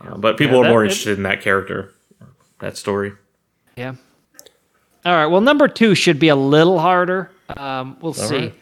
[0.00, 1.92] Uh, but people Yeah, are more it- interested in that character,
[2.58, 3.12] that story.
[3.76, 3.94] Yeah.
[5.06, 5.26] All right.
[5.26, 7.30] Well, number two should be a little harder.
[7.56, 8.36] Um, we'll see.
[8.36, 8.54] right.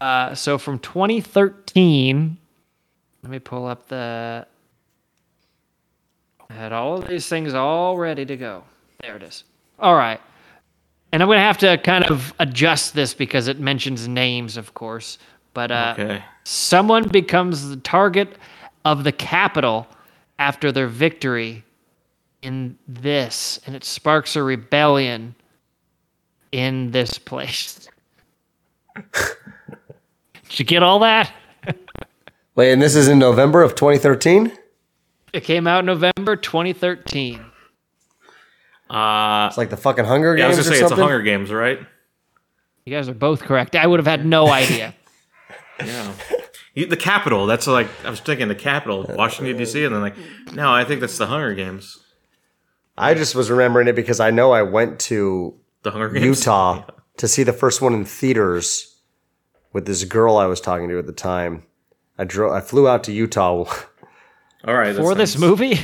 [0.00, 2.38] Uh, so from 2013,
[3.22, 4.46] let me pull up the.
[6.50, 8.64] I had all of these things all ready to go.
[9.00, 9.44] There it is.
[9.78, 10.20] All right.
[11.12, 14.74] And I'm going to have to kind of adjust this because it mentions names, of
[14.74, 15.18] course.
[15.54, 16.24] But uh, Okay.
[16.44, 18.36] someone becomes the target
[18.84, 19.86] of the capital
[20.38, 21.64] after their victory
[22.42, 25.34] in this, and it sparks a rebellion
[26.50, 27.88] in this place.
[29.12, 31.32] Did you get all that?
[32.54, 34.52] Wait, and this is in November of 2013?
[35.32, 37.40] It came out November 2013.
[38.90, 40.98] Uh, It's like the fucking Hunger yeah, I Games was gonna or say it's something?
[41.04, 41.78] a Hunger Games, right?
[42.84, 43.74] You guys are both correct.
[43.74, 44.94] I would have had no idea.
[45.80, 46.12] Yeah.
[46.74, 47.46] You- The capital.
[47.46, 50.16] That's like I was thinking the capital, Washington D.C., and then like,
[50.52, 51.98] no, I think that's the Hunger Games.
[52.98, 56.24] I just was remembering it because I know I went to The Hunger Games.
[56.40, 56.84] Utah
[57.16, 58.98] to see the first one in theaters
[59.72, 61.62] with this girl I was talking to at the time.
[62.22, 62.52] I drove.
[62.52, 63.64] I flew out to Utah.
[64.64, 64.94] All right.
[64.94, 65.80] For that's this movie?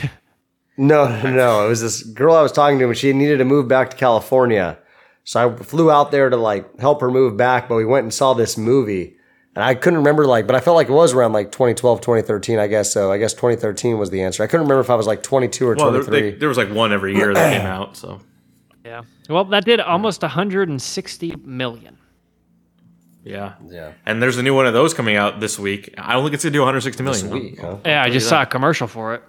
[0.76, 1.66] No, no, no.
[1.66, 3.96] It was this girl I was talking to, and she needed to move back to
[3.96, 4.78] California.
[5.24, 8.14] So I flew out there to like help her move back, but we went and
[8.14, 9.16] saw this movie.
[9.56, 12.60] And I couldn't remember like, but I felt like it was around like 2012, 2013,
[12.60, 12.92] I guess.
[12.92, 14.44] So I guess 2013 was the answer.
[14.44, 16.30] I couldn't remember if I was like 22 or Well, there, 23.
[16.30, 17.96] they, there was like one every year that came out.
[17.96, 18.20] So
[18.84, 19.02] yeah.
[19.28, 21.98] Well, that did almost 160 million.
[23.28, 23.54] Yeah.
[23.68, 23.92] yeah.
[24.06, 25.94] And there's a new one of those coming out this week.
[25.98, 27.24] I don't think it's gonna do 160 million.
[27.26, 27.76] This week, huh?
[27.84, 29.22] Yeah, I just saw a commercial for it.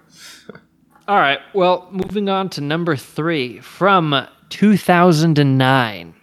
[1.06, 1.40] All right.
[1.54, 6.14] Well, moving on to number three from 2009.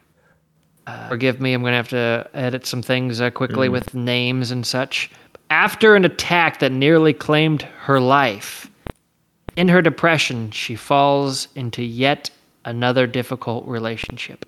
[0.88, 4.52] Uh, forgive me, I'm going to have to edit some things uh, quickly with names
[4.52, 5.12] and such.
[5.50, 8.72] After an attack that nearly claimed her life,
[9.58, 12.30] in her depression, she falls into yet
[12.64, 14.46] another difficult relationship.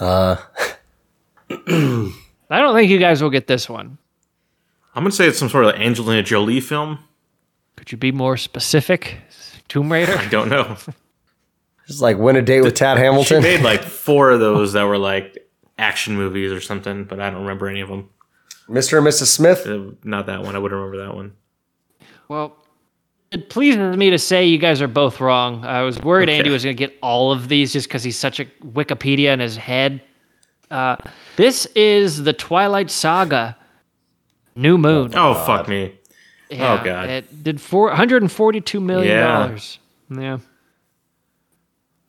[0.00, 0.36] Uh.
[1.50, 3.98] I don't think you guys will get this one.
[4.94, 6.98] I'm gonna say it's some sort of Angelina Jolie film.
[7.76, 9.18] Could you be more specific?
[9.68, 10.16] Tomb Raider?
[10.16, 10.76] I don't know.
[11.88, 13.24] It's like win a date with Tad Hamilton.
[13.24, 13.62] She Hamilton.
[13.64, 15.36] made like four of those that were like
[15.76, 18.10] action movies or something, but I don't remember any of them.
[18.68, 18.98] Mr.
[18.98, 19.26] and Mrs.
[19.26, 19.66] Smith.
[19.66, 20.54] Uh, Not that one.
[20.54, 21.32] I wouldn't remember that one.
[22.28, 22.56] Well,
[23.30, 25.64] it pleases me to say you guys are both wrong.
[25.64, 26.38] I was worried Okay.
[26.38, 29.40] Andy was going to get all of these just because he's such a Wikipedia in
[29.40, 30.02] his head.
[30.70, 30.96] Uh,
[31.36, 33.56] this is the Twilight Saga
[34.56, 35.12] New Moon.
[35.14, 35.94] Oh fuck me.
[36.50, 37.08] Yeah, God.
[37.08, 39.22] It did four, 142 million Yeah.
[39.26, 39.78] dollars.
[40.10, 40.38] Yeah.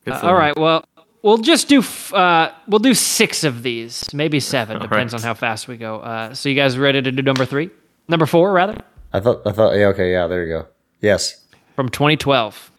[0.04, 0.84] Good Uh, for all Well,
[1.22, 5.20] we'll just do f- uh, we'll do six of these, maybe seven, depends right.
[5.22, 6.00] on how fast we go.
[6.00, 7.70] Uh, so you guys ready to do number three?
[8.08, 8.76] Number four, rather.
[9.12, 10.66] I thought, I thought, yeah, okay, yeah, there you go.
[11.02, 11.44] Yes.
[11.76, 12.70] from 2012.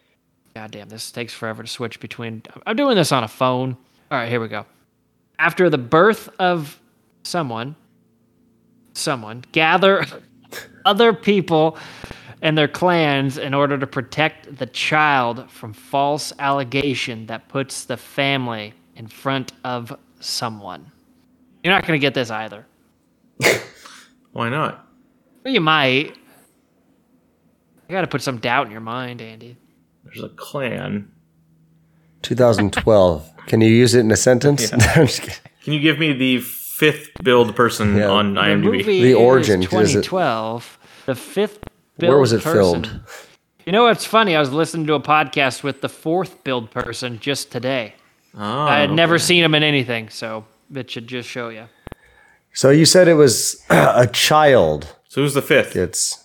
[0.56, 2.42] God damn, this takes forever to switch between.
[2.66, 3.76] I'm doing this on a phone.
[4.10, 4.66] All right, here we go.
[5.38, 6.80] After the birth of
[7.24, 7.76] someone,
[8.94, 10.04] someone gather
[10.84, 11.76] other people
[12.40, 17.96] and their clans in order to protect the child from false allegation that puts the
[17.96, 20.90] family in front of someone.
[21.62, 22.64] You're not going to get this either.
[24.32, 24.86] Why not?
[25.42, 26.16] Well, you might.
[27.94, 29.56] I got to put some doubt in your mind, Andy.
[30.02, 31.12] There's a clan.
[32.22, 33.30] 2012.
[33.46, 34.72] Can you use it in a sentence?
[34.72, 35.22] I'm just.
[35.62, 38.08] Can you give me the fifth billed person Yeah.
[38.10, 38.62] on The IMDb?
[38.64, 40.78] movie The is origin, 'cause it- 2012.
[41.06, 41.60] The fifth.
[41.98, 42.82] Where was it person.
[42.82, 43.00] filmed?
[43.64, 44.34] You know what's funny?
[44.34, 47.94] I was listening to a podcast with the fourth billed person just today.
[48.36, 51.66] Oh, I had never seen him in anything, so it should just show you.
[52.52, 54.96] So you said it was a child.
[55.08, 55.76] So who's the fifth?
[55.76, 56.23] It's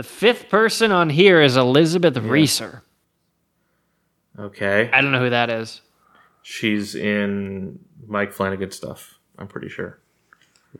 [0.00, 2.82] The fifth person on here is Elizabeth Reaser.
[4.38, 4.88] Okay.
[4.90, 5.82] I don't know who that is.
[6.40, 9.18] She's in Mike Flanagan stuff.
[9.38, 9.98] I'm pretty sure.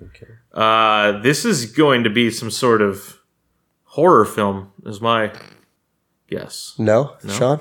[0.02, 0.32] Okay.
[0.54, 3.20] Uh, this is going to be some sort of
[3.84, 5.32] horror film, is my
[6.26, 6.72] guess.
[6.78, 7.60] no, Sean.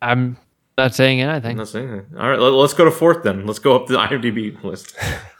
[0.00, 0.38] I'm
[0.78, 1.58] Not saying anything.
[1.58, 2.16] Not saying anything.
[2.16, 3.46] All right, let, us go to fourth then.
[3.46, 4.96] Let's go up the IMDb list.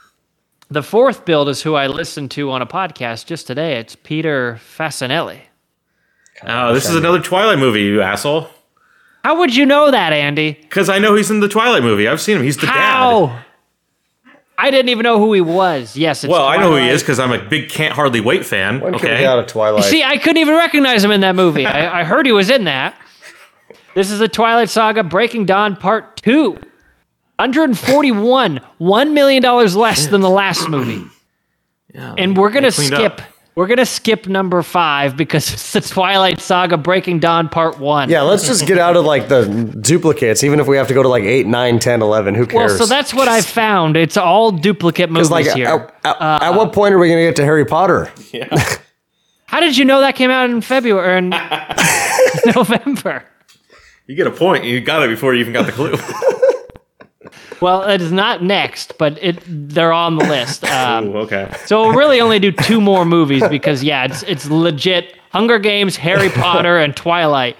[0.69, 3.79] The fourth build is who I listened to on a podcast just today.
[3.79, 5.39] It's Peter Facinelli.
[6.45, 8.49] Oh, this is another Twilight movie, you asshole.
[9.23, 10.53] How would you know that, Andy?
[10.53, 12.07] Because I know he's in the Twilight movie.
[12.07, 12.43] I've seen him.
[12.43, 12.73] He's the dad.
[12.73, 13.43] How?
[14.57, 15.95] I didn't even know who he was.
[15.95, 18.45] Yes, it's Well, I know who he is because I'm a big Can't Hardly Wait
[18.45, 18.81] fan.
[18.81, 19.21] When can we okay.
[19.21, 19.85] get out of Twilight?
[19.85, 21.65] See, I couldn't even recognize him in that movie.
[21.65, 22.99] I, I heard he was in that.
[23.95, 26.57] This is the Twilight Saga Breaking Dawn Part 2.
[27.39, 31.03] 141, $1 million less than the last movie.
[31.93, 33.13] Yeah, And we're going to skip.
[33.13, 33.21] up.
[33.55, 38.09] We're going to skip number five because it's the Twilight Saga Breaking Dawn Part 1.
[38.09, 39.45] yeah, let's just get out of like the
[39.81, 42.35] duplicates, even if we have to go to like 8, 9, 10, 11.
[42.35, 42.77] Who Well, cares?
[42.77, 43.95] so that's what I found.
[43.97, 45.67] It's all duplicate movies like, here.
[45.67, 48.11] at, at- uh, at what point are we going to get to Harry Potter?
[48.31, 48.47] Yeah.
[49.45, 51.29] How did you know that came out in February or in
[52.55, 53.23] November?
[54.05, 54.65] You get a point.
[54.65, 55.95] You got it before you even got the clue.
[57.61, 60.63] Well, it is not next, but it they're on the list.
[60.71, 61.51] Um, Ooh, okay.
[61.65, 65.95] So we'll really only do two more movies because yeah, it's it's legit Hunger Games,
[65.97, 67.57] Harry Potter, and Twilight.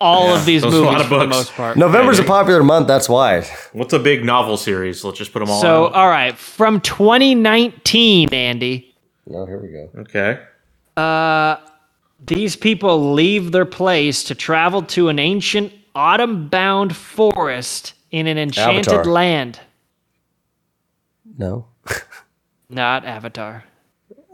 [0.00, 1.76] All of these those are a lot movies of for the most part.
[1.76, 3.42] November's a popular month, that's why.
[3.72, 5.04] What's a big novel series?
[5.04, 5.92] Let's just put them all So out.
[5.94, 8.94] all right, from 2019, Andy,
[9.32, 9.88] Oh, here we go.
[10.00, 10.42] Okay.
[10.96, 11.56] Uh,
[12.26, 18.86] these people leave their place to travel to an ancient autumn-bound forest in an enchanted
[18.92, 19.04] Avatar.
[19.12, 19.60] land.
[21.36, 21.66] No.
[22.68, 23.64] Not Avatar.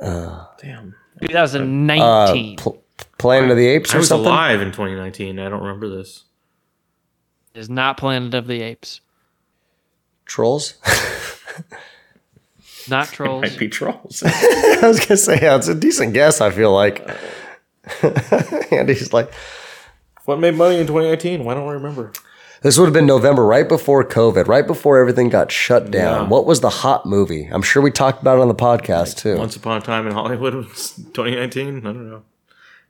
[0.01, 0.45] Uh.
[0.61, 0.95] Damn.
[1.23, 2.59] 2019.
[2.59, 2.83] Uh, Pl-
[3.19, 4.27] Planet of the Apes I or was something?
[4.27, 5.39] alive in 2019.
[5.39, 6.25] I don't remember this.
[7.55, 9.01] is not Planet of the Apes.
[10.27, 10.75] Trolls?
[12.89, 13.43] Not Trolls.
[13.43, 14.23] Might be trolls.
[14.27, 17.07] I was going to say, yeah, it's a decent guess, I feel like.
[18.73, 19.31] Andy's like,
[20.25, 21.45] what made money in 2019?
[21.45, 22.13] Why don't I remember?
[22.63, 26.23] This would have been November, right before COVID, right before everything got shut down.
[26.25, 26.29] Yeah.
[26.29, 27.49] What was the hot movie?
[27.53, 29.37] I'm sure we talked about it on the podcast too.
[29.37, 31.79] Once Upon a Time in Hollywood was 2019.
[31.79, 32.23] I don't know.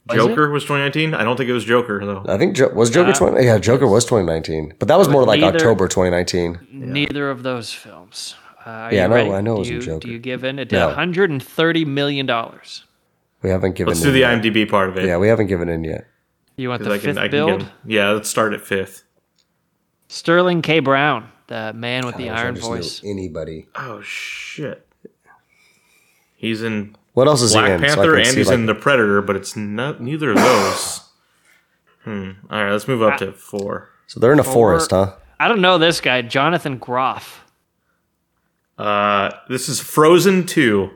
[0.08, 1.12] Was Joker was 2019.
[1.12, 2.24] I don't think it was Joker though.
[2.26, 3.44] I think jo- was Joker Uh, 20.
[3.44, 6.58] Yeah, Joker was 2019, but that was more like neither- October 2019.
[6.72, 8.34] Neither of those films.
[8.64, 9.30] Uh, Yeah, I know- ready?
[9.32, 9.98] I know it do was a you, Joker.
[10.00, 10.58] Do you give in?
[10.58, 10.86] It did No.
[10.88, 12.84] 130 million dollars.
[13.42, 13.88] We haven't given.
[13.88, 14.30] Let's in do the yet.
[14.42, 15.04] IMDb part of it.
[15.04, 16.06] Yeah, we haven't given in yet.
[16.56, 17.60] You want the I can- fifth I can build?
[17.60, 19.04] get- yeah, let's start at fifth.
[20.08, 20.80] Sterling K.
[20.80, 23.00] Brown, the man with the I wish I iron just knew voice.
[23.04, 23.66] Anybody?
[23.74, 24.86] Oh shit.
[26.36, 27.66] He's in What else is he in?
[27.66, 30.36] So I Panther can and he's like- in The Predator, but it's not neither of
[30.36, 31.00] those.
[32.04, 32.30] hmm.
[32.50, 33.90] All right, let's move up to four.
[34.06, 35.14] So they're in a forest, huh?
[35.40, 37.44] I don't know this guy, Jonathan Groff.
[38.78, 40.90] Uh, this is Frozen Two.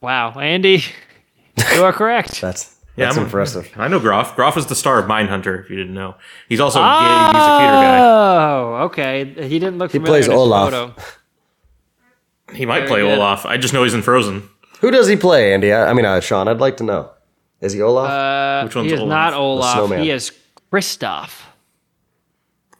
[0.00, 0.82] Wow, Andy,
[1.74, 2.40] you are correct.
[2.40, 3.70] That's Yeah, that's I'm- impressive.
[3.76, 4.36] I know Groff.
[4.36, 5.62] Groff is the star of Mindhunter.
[5.64, 6.14] If you didn't know,
[6.48, 7.98] he's also a gay music theater guy.
[8.00, 9.24] Oh, okay.
[9.48, 9.90] He didn't look.
[9.92, 10.70] He familiar plays in his Olaf.
[10.70, 10.94] photo.
[12.54, 13.18] He might Very play good.
[13.18, 13.46] Olaf.
[13.46, 14.48] I just know he's in Frozen.
[14.80, 15.72] Who does he play, Andy?
[15.72, 16.46] I, I mean, uh, Sean.
[16.46, 17.10] I'd like to know.
[17.60, 18.10] Is he Olaf?
[18.10, 19.08] Uh, Which one's he is Olaf?
[19.10, 19.90] not Olaf.
[19.98, 20.30] He is
[20.72, 21.40] Kristoff.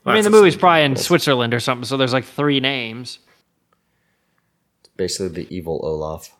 [0.05, 3.17] I mean, the movie's probably in Switzerland or something, so there's like three names.
[4.95, 6.31] Basically, the evil Olaf.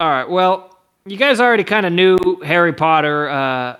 [0.00, 0.28] All right.
[0.28, 0.75] Well,
[1.06, 3.76] you guys already kind of knew Harry Potter uh,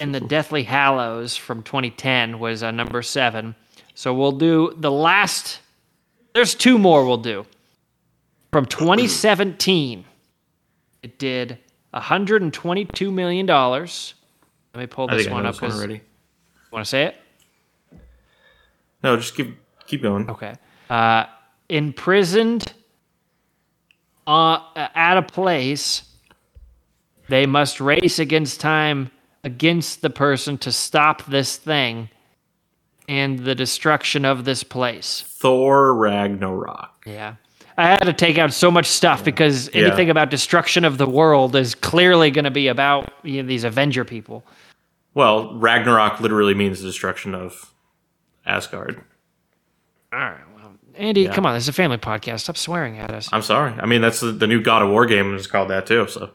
[0.00, 3.54] and the Deathly Hallows from 2010 was uh, number seven.
[3.94, 5.60] So we'll do the last.
[6.34, 7.46] There's two more we'll do.
[8.52, 10.04] From 2017,
[11.02, 11.58] it did
[11.90, 14.14] 122 million dollars.
[14.74, 16.00] Let me pull this one up this one already.
[16.72, 17.16] want to say it.
[19.04, 20.28] No, just keep keep going.
[20.28, 20.54] Okay.
[20.90, 21.26] Uh,
[21.68, 22.72] imprisoned
[24.26, 26.02] uh, at a place,
[27.28, 29.10] they must race against time
[29.42, 32.08] against the person to stop this thing
[33.08, 35.22] and the destruction of this place.
[35.26, 37.02] Thor Ragnarok.
[37.06, 37.34] Yeah.
[37.76, 39.86] I had to take out so much stuff because Yeah.
[39.86, 43.64] anything about destruction of the world is clearly going to be about you know, these
[43.64, 44.44] Avenger people.
[45.12, 47.72] Well, Ragnarok literally means the destruction of
[48.46, 49.02] Asgard.
[50.12, 50.38] All right.
[50.56, 51.54] Well, Andy, come on.
[51.54, 52.40] This is a family podcast.
[52.40, 53.28] Stop swearing at us.
[53.32, 53.74] I'm sorry.
[53.78, 56.06] I mean, that's the, the new God of War game is called that too.
[56.08, 56.30] So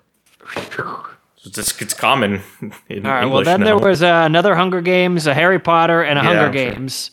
[1.46, 2.42] it's, it's, common.
[2.90, 3.24] In All right.
[3.24, 3.66] English well, then now.
[3.66, 6.72] there was uh, another Hunger Games, a Harry Potter, and a Yeah, Hunger I'm sure.
[6.74, 7.12] Games.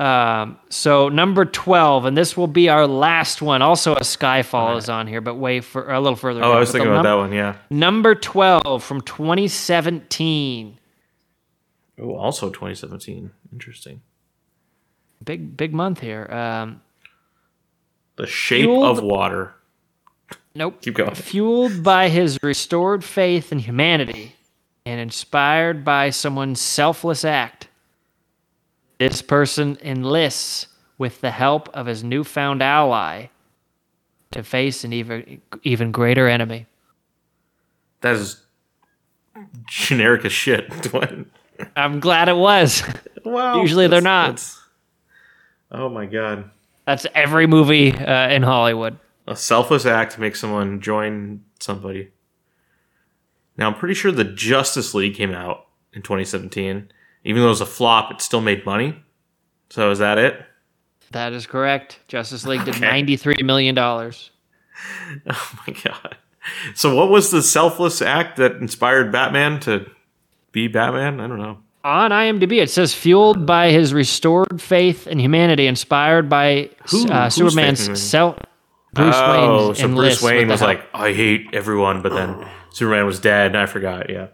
[0.00, 3.60] Um, so number twelve, and this will be our last one.
[3.60, 6.42] Also, a Skyfall is on here, but way for a little further.
[6.42, 6.52] Oh.
[6.52, 7.32] I was thinking about num- that one.
[7.32, 7.56] Yeah.
[7.68, 10.78] Number twelve from 2017.
[12.00, 13.30] Oh, also 2017.
[13.52, 14.00] Interesting.
[15.22, 16.26] Big big month here.
[16.32, 16.80] Um,
[18.16, 19.54] The Shape Fueled- of Water.
[20.54, 20.80] Nope.
[20.82, 21.14] Keep going.
[21.14, 24.34] Fueled by his restored faith in humanity,
[24.86, 27.68] and inspired by someone's selfless act,
[28.98, 30.66] This person enlists
[30.98, 33.26] with the help of his newfound ally
[34.32, 36.66] to face an even even greater enemy.
[38.02, 38.42] That is
[39.66, 40.70] generic as shit.
[41.76, 42.82] I'm glad it was.
[43.24, 43.60] wow.
[43.60, 44.42] Usually they're not.
[45.72, 46.50] oh my god.
[46.86, 48.98] That's every movie uh, in Hollywood.
[49.30, 52.10] A selfless act to make someone join somebody.
[53.56, 56.90] Now, I'm pretty sure the Justice League came out in 2017.
[57.24, 59.02] Even though it was a flop, it still made money.
[59.70, 60.40] So is that it?
[61.12, 62.00] That is correct.
[62.08, 63.02] Justice League did Okay.
[63.02, 63.78] $93 million.
[65.28, 66.16] Oh my god.
[66.74, 69.90] So what was the selfless act that inspired Batman to
[70.52, 71.20] be Batman?
[71.20, 71.58] I don't know.
[71.84, 77.24] On IMDb, it says fueled by his restored faith in humanity, inspired by Who- uh,
[77.24, 78.38] whose faith in Superman's self.
[78.92, 80.68] Bruce oh, Wayne so Bruce Wayne was help.
[80.68, 83.48] like, I hate everyone, but then Superman was dead.
[83.48, 84.10] And I forgot.
[84.10, 84.28] Yeah.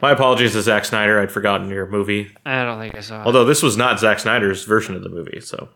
[0.00, 1.20] My apologies to Zack Snyder.
[1.20, 2.34] I'd forgotten your movie.
[2.44, 3.26] I don't think I saw it.
[3.26, 5.40] Although this was not Zack Snyder's version of the movie.
[5.40, 5.68] So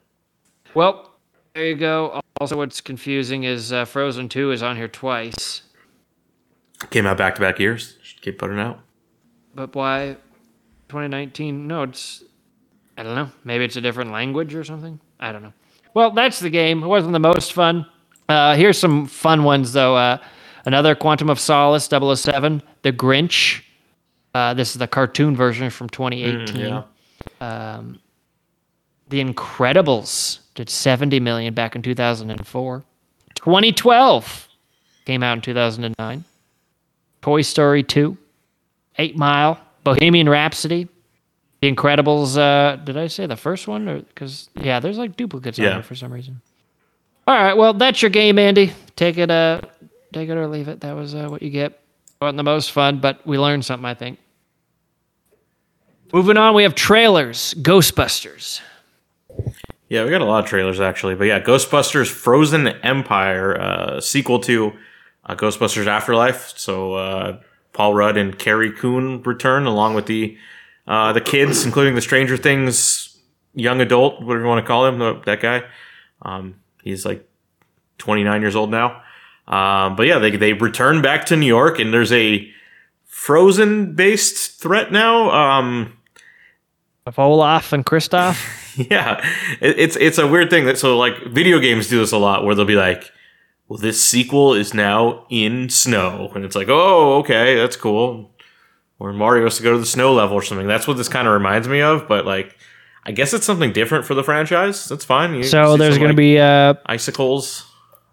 [0.75, 1.15] Well,
[1.55, 2.21] there you go.
[2.41, 5.63] Also, what's confusing is uh, Frozen 2 is on here twice.
[6.91, 7.97] came out back to back years.
[8.03, 8.81] Should keep putting out.
[9.55, 10.17] But why
[10.89, 11.67] 2019?
[11.67, 12.25] No, it's.
[12.99, 13.31] I don't know.
[13.45, 15.01] Maybe it's a different language or something.
[15.21, 15.53] I don't know.
[15.95, 16.83] Well, that's the game.
[16.83, 17.87] It wasn't the most fun.
[18.29, 19.97] Uh, here's some fun ones, though.
[19.97, 20.19] Uh,
[20.65, 23.63] another Quantum of Solace 007, The Grinch.
[24.35, 26.57] Uh, this is the cartoon version from 2018.
[26.61, 26.83] yeah.
[27.41, 28.01] Um,
[29.09, 32.85] the Incredibles did 70 million back in 2004.
[33.35, 34.49] 2012
[35.05, 36.25] came out in 2009.
[37.23, 38.17] Toy Story 2,
[38.99, 40.89] 8 Mile, Bohemian Rhapsody,
[41.61, 42.37] The Incredibles.
[42.37, 44.05] Uh, did I say the first one?
[44.09, 46.41] Because yeah, there's like duplicates on there for some reason.
[47.27, 48.73] All right, well that's your game, Andy.
[48.95, 49.61] Take it, uh,
[50.13, 50.81] take it or leave it.
[50.81, 51.81] That was uh, what you get.
[52.21, 54.19] Wasn't the most fun, but we learned something, I think.
[56.13, 57.53] Moving on, we have trailers.
[57.55, 58.61] Ghostbusters.
[59.89, 64.39] Yeah, we got a lot of trailers actually, but yeah, Ghostbusters: Frozen Empire, uh, sequel
[64.41, 64.73] to
[65.25, 66.57] uh, Ghostbusters Afterlife.
[66.57, 67.41] So uh,
[67.73, 70.39] Paul Rudd and Carrie Coon return along with the
[70.87, 73.19] uh, the kids, including the Stranger Things
[73.55, 75.63] young adult, whatever you want to call him, that guy.
[76.23, 76.57] Um,
[76.87, 77.29] he's like
[77.99, 79.03] 29 years old now.
[79.49, 82.51] Um, but yeah, they they return back to New York, and there's a
[83.05, 85.31] Frozen based threat now.
[85.31, 85.97] Um,
[87.07, 88.37] Of Olaf and Kristoff.
[88.91, 89.25] yeah,
[89.61, 92.45] it, it's it's a weird thing that so like video games do this a lot
[92.45, 93.11] where they'll be like,
[93.69, 98.33] well, this sequel is now in snow, and it's like, oh, okay, that's cool.
[98.99, 100.67] Or Mario has to go to the snow level or something.
[100.67, 102.09] That's what this kind of reminds me of.
[102.09, 102.57] But like,
[103.09, 104.89] I guess it's something different for the franchise.
[104.89, 105.33] That's fine.
[105.35, 107.65] You So there's going like, to be a icicles.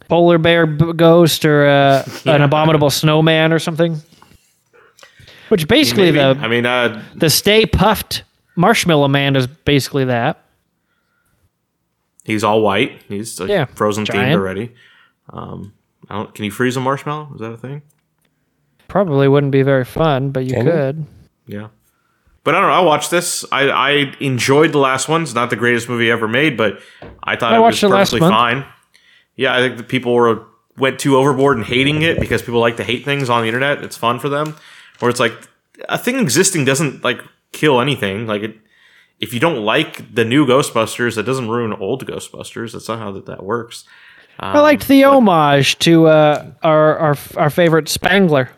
[0.07, 3.97] polar bear b- ghost or uh, an abominable snowman or something.
[5.49, 6.39] Which basically Maybe.
[6.39, 8.21] the I mean, uh, the Stay Puft
[8.55, 10.43] Marshmallow Man is basically that.
[12.23, 13.01] he's all white.
[13.07, 14.73] He's like, Yeah, frozen themed already.
[15.29, 15.73] Um,
[16.09, 16.33] I don't.
[16.35, 17.31] Can you freeze a marshmallow?
[17.35, 17.81] Is that a thing?
[18.87, 20.71] Probably wouldn't be very fun, but you Can you?
[20.71, 21.05] could.
[21.47, 21.67] Yeah.
[22.43, 22.75] But I don't know.
[22.75, 23.45] I watched this.
[23.51, 23.89] I, I
[24.19, 25.23] enjoyed the last one.
[25.23, 26.79] It's not the greatest movie ever made, but
[27.23, 28.65] I thought I it was perfectly fine.
[29.35, 30.45] Yeah, I think the people were
[30.77, 33.83] went too overboard in hating it because people like to hate things on the internet.
[33.83, 34.55] It's fun for them.
[34.99, 35.33] Where it's like
[35.87, 37.21] a thing existing doesn't like
[37.53, 38.27] kill anything.
[38.27, 38.57] Like it,
[39.19, 42.73] if you don't like the new Ghostbusters, that doesn't ruin old Ghostbusters.
[42.73, 43.85] That's not how that, that works.
[44.39, 48.49] I liked the homage to uh, our, our our favorite Spengler.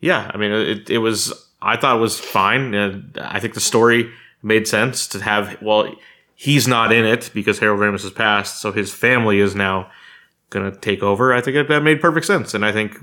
[0.00, 1.43] Yeah, I mean, it, it was.
[1.64, 2.74] I thought it was fine.
[2.74, 4.10] Uh, I think the story
[4.42, 5.60] made sense to have.
[5.62, 5.94] Well,
[6.34, 9.90] he's not in it because Harold Ramis has passed, so his family is now
[10.50, 11.32] going to take over.
[11.32, 12.98] I think that made perfect sense, and I think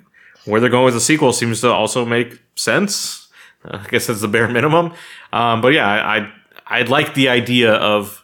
[0.46, 3.28] where they're going with the sequel seems to also make sense.
[3.66, 4.94] Uh, I guess that's the bare minimum.
[5.34, 6.32] Um, but yeah, I, I
[6.68, 8.24] I like the idea of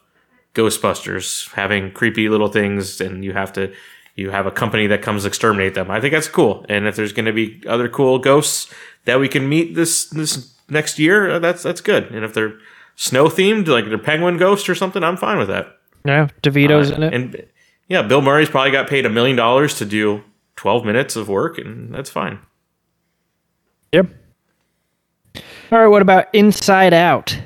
[0.53, 3.73] Ghostbusters having creepy little things, and you have to
[4.17, 5.89] you have a company that comes exterminate them.
[5.89, 6.65] I think that's cool.
[6.67, 8.73] And if there's going to be other cool ghosts
[9.05, 12.11] that we can meet this this next year, uh, that's that's good.
[12.11, 12.57] And if they're
[12.95, 15.77] snow themed, like they're penguin ghosts or something, I'm fine with that.
[16.03, 17.13] Yeah, DeVito's in it.
[17.13, 17.45] And
[17.87, 20.23] yeah, Bill Murray's probably got paid a million dollars to do
[20.55, 22.39] 12 minutes of work, and that's fine.
[23.93, 24.07] Yep.
[25.71, 27.39] All right, what about Inside Out?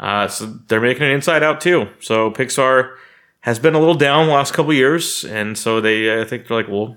[0.00, 1.88] Uh, so they're making an Inside Out too.
[2.00, 2.96] So Pixar
[3.40, 6.56] has been a little down the last couple years, and so they I think they're
[6.56, 6.96] like, well,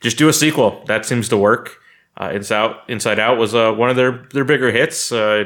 [0.00, 0.82] just do a sequel.
[0.86, 1.78] That seems to work.
[2.20, 5.12] Uh, Inside Out, Inside Out was uh, one of their their bigger hits.
[5.12, 5.44] Uh,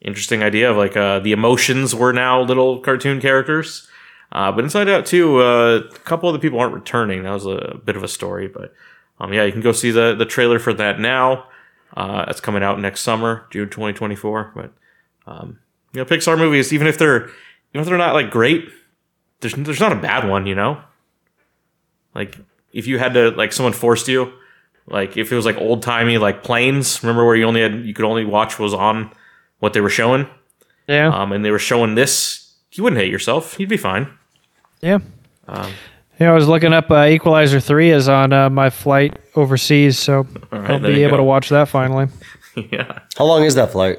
[0.00, 3.88] interesting idea of like uh, the emotions were now little cartoon characters.
[4.32, 7.22] Uh, but Inside Out too, uh, a couple of the people aren't returning.
[7.22, 8.74] That was a bit of a story, but
[9.18, 11.46] um, yeah, you can go see the the trailer for that now.
[11.96, 14.52] That's coming out next summer, June 2024.
[14.54, 14.72] But
[15.26, 15.56] You
[15.94, 18.68] know, Pixar movies, even if they're even if they're not like great,
[19.44, 20.46] there's there's not a bad one.
[20.46, 20.80] You know,
[22.14, 22.38] like
[22.72, 24.32] if you had to like someone forced you,
[24.86, 27.02] like if it was like old timey like planes.
[27.02, 29.10] Remember where you only had you could only watch was on
[29.60, 30.26] what they were showing,
[30.88, 31.08] Yeah.
[31.08, 32.52] um, and they were showing this.
[32.72, 33.58] You wouldn't hate yourself.
[33.60, 34.08] You'd be fine.
[34.80, 34.98] yeah.
[35.46, 35.70] Um,
[36.20, 40.26] Yeah, I was looking up uh, Equalizer 3 is on uh, my flight overseas, so
[40.50, 41.16] right, I'll be able go.
[41.18, 42.08] to watch that finally.
[42.72, 43.00] yeah.
[43.16, 43.98] How long is that flight?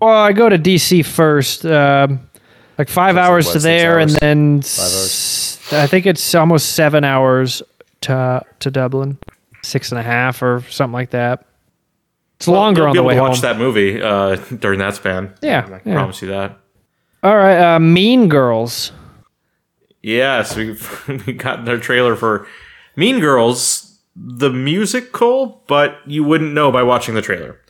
[0.00, 2.20] Well, I go to DC first, um,
[2.82, 4.20] like five That's like hours what, to six there, and hours?
[4.20, 4.64] then hours?
[4.78, 7.62] s- I think it's almost seven hours
[8.02, 9.18] to to Dublin,
[9.62, 11.46] six and a half or something like that.
[12.36, 13.28] It's longer You'll on be the able way to home.
[13.30, 15.32] watch that movie uh, during that span.
[15.42, 15.94] Yeah, I yeah.
[15.94, 16.58] promise you that.
[17.22, 18.90] All right, uh, Mean Girls.
[20.02, 20.76] Yes, we
[21.26, 22.46] we got their trailer for
[22.96, 27.60] Mean Girls, the musical, but you wouldn't know by watching the trailer.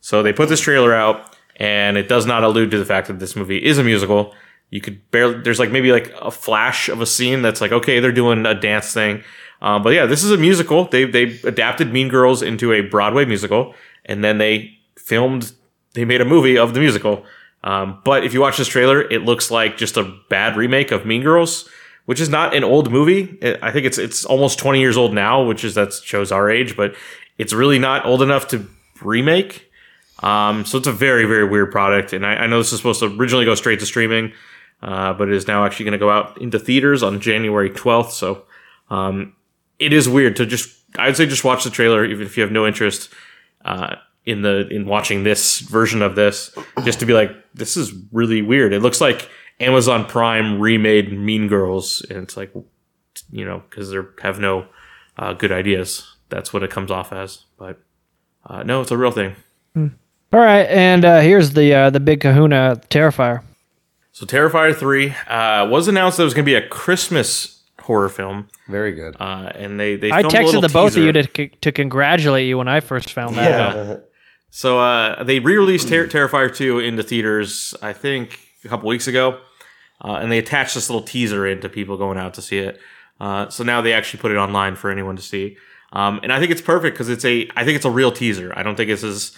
[0.00, 3.18] So they put this trailer out, and it does not allude to the fact that
[3.18, 4.34] this movie is a musical.
[4.70, 8.00] You could barely there's like maybe like a flash of a scene that's like okay
[8.00, 9.22] they're doing a dance thing,
[9.62, 10.84] um, but yeah this is a musical.
[10.84, 15.52] They they adapted Mean Girls into a Broadway musical, and then they filmed
[15.94, 17.24] they made a movie of the musical.
[17.64, 21.04] Um, but if you watch this trailer, it looks like just a bad remake of
[21.04, 21.68] Mean Girls,
[22.04, 23.38] which is not an old movie.
[23.62, 26.76] I think it's it's almost 20 years old now, which is that shows our age,
[26.76, 26.94] but
[27.36, 28.66] it's really not old enough to
[29.02, 29.70] remake.
[30.22, 33.00] Um, so it's a very very weird product, and I, I know this is supposed
[33.00, 34.32] to originally go straight to streaming,
[34.82, 38.10] uh, but it is now actually going to go out into theaters on January 12th.
[38.10, 38.44] So
[38.90, 39.34] um,
[39.78, 42.52] it is weird to just I'd say just watch the trailer even if you have
[42.52, 43.12] no interest
[43.64, 47.92] uh, in the in watching this version of this just to be like this is
[48.12, 48.72] really weird.
[48.72, 49.28] It looks like
[49.60, 52.52] Amazon Prime remade Mean Girls, and it's like
[53.30, 54.66] you know because they have no
[55.16, 56.16] uh, good ideas.
[56.28, 57.80] That's what it comes off as, but
[58.46, 59.34] uh, no, it's a real thing.
[59.76, 63.42] All right, and uh, here's the the big Kahuna Terrifier.
[64.18, 68.08] So Terrifier three uh, was announced that it was going to be a Christmas horror
[68.08, 69.14] film, Very good.
[69.20, 71.70] uh, and they they I filmed a texted little the both of you to to
[71.70, 73.76] congratulate you when I first found that out.
[73.76, 73.96] yeah.
[74.50, 79.38] So uh, they re-released Ter- Terrifier 2 into theaters, I think, a couple weeks ago,
[80.04, 82.80] uh, and they attached this little teaser into people going out to see it.
[83.20, 85.56] Uh, so now they actually put it online for anyone to see,
[85.92, 88.52] um, and I think it's perfect because it's a, I think it's a real teaser.
[88.56, 89.30] I don't think this is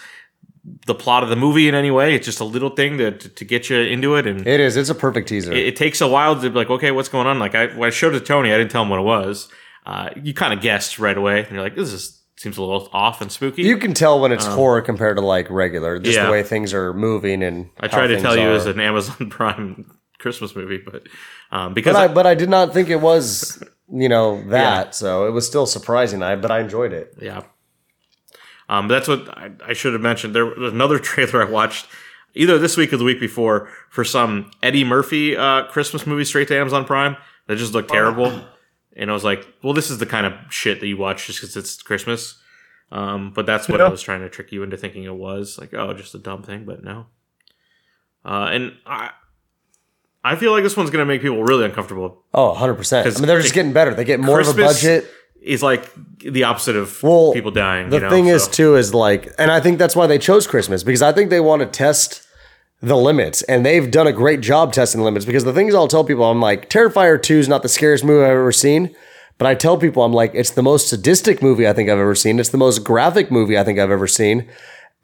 [0.86, 2.14] the plot of the movie in any way.
[2.14, 4.76] It's just a little thing to to, to get you into it, and It is.
[4.76, 5.52] It's a perfect teaser.
[5.52, 7.38] it, it takes a while to be like, okay, what's going on?
[7.38, 9.48] Like I, when I showed it to Tony, I didn't tell him what it was.
[9.86, 12.88] Uh, you kind of guessed right away, and you're like, this is seems a little
[12.92, 13.62] off and spooky.
[13.62, 16.26] you can tell when it's horror compared to like regular, just Um, yeah.
[16.26, 17.68] the way things are moving and.
[17.80, 21.06] I tried to tell you as an Amazon Prime Christmas movie, but
[21.50, 24.94] um, because But I, I, but I did not think it was, you know, that.
[24.94, 26.22] So it was still surprising.
[26.22, 27.14] I but I enjoyed it.
[27.20, 27.42] yeah,
[28.70, 30.34] um, but that's what I, I should have mentioned.
[30.34, 31.88] There was another trailer I watched
[32.34, 36.46] either this week or the week before for some Eddie Murphy uh, Christmas movie straight
[36.48, 37.16] to Amazon Prime
[37.48, 38.44] that just looked terrible,
[38.94, 41.40] and I was like, well, this is the kind of shit that you watch just
[41.40, 42.40] because it's Christmas.
[42.92, 45.74] Um, but that's what I was trying to trick you into thinking it was like,
[45.74, 47.06] oh, just a dumb thing, but no.
[48.24, 49.10] Uh, and I,
[50.22, 53.00] I feel like this one's gonna make people really uncomfortable Oh, 100%.
[53.16, 53.94] I mean, they're just getting better.
[53.94, 55.08] They get more of a budget.
[55.42, 57.90] Is like the opposite of Well, people dying.
[57.90, 60.46] The you know, thing is, too, is like, and I think that's why they chose
[60.46, 62.26] Christmas because I think they want to test
[62.82, 65.26] the limits, and they've done a great job testing the limits.
[65.26, 68.24] Because the things I'll tell people, I'm like, Terrifier Two is not the scariest movie
[68.24, 68.94] I've ever seen,
[69.36, 72.14] but I tell people, I'm like, it's the most sadistic movie I think I've ever
[72.14, 72.38] seen.
[72.38, 74.50] It's the most graphic movie I think I've ever seen.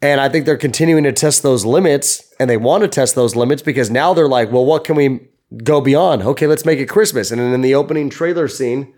[0.01, 3.35] And I think they're continuing to test those limits and they want to test those
[3.35, 5.21] limits because now they're like, well, what can we
[5.63, 6.21] go beyond?
[6.21, 7.31] Okay, let's make it Christmas.
[7.31, 8.93] And then in the opening trailer scene,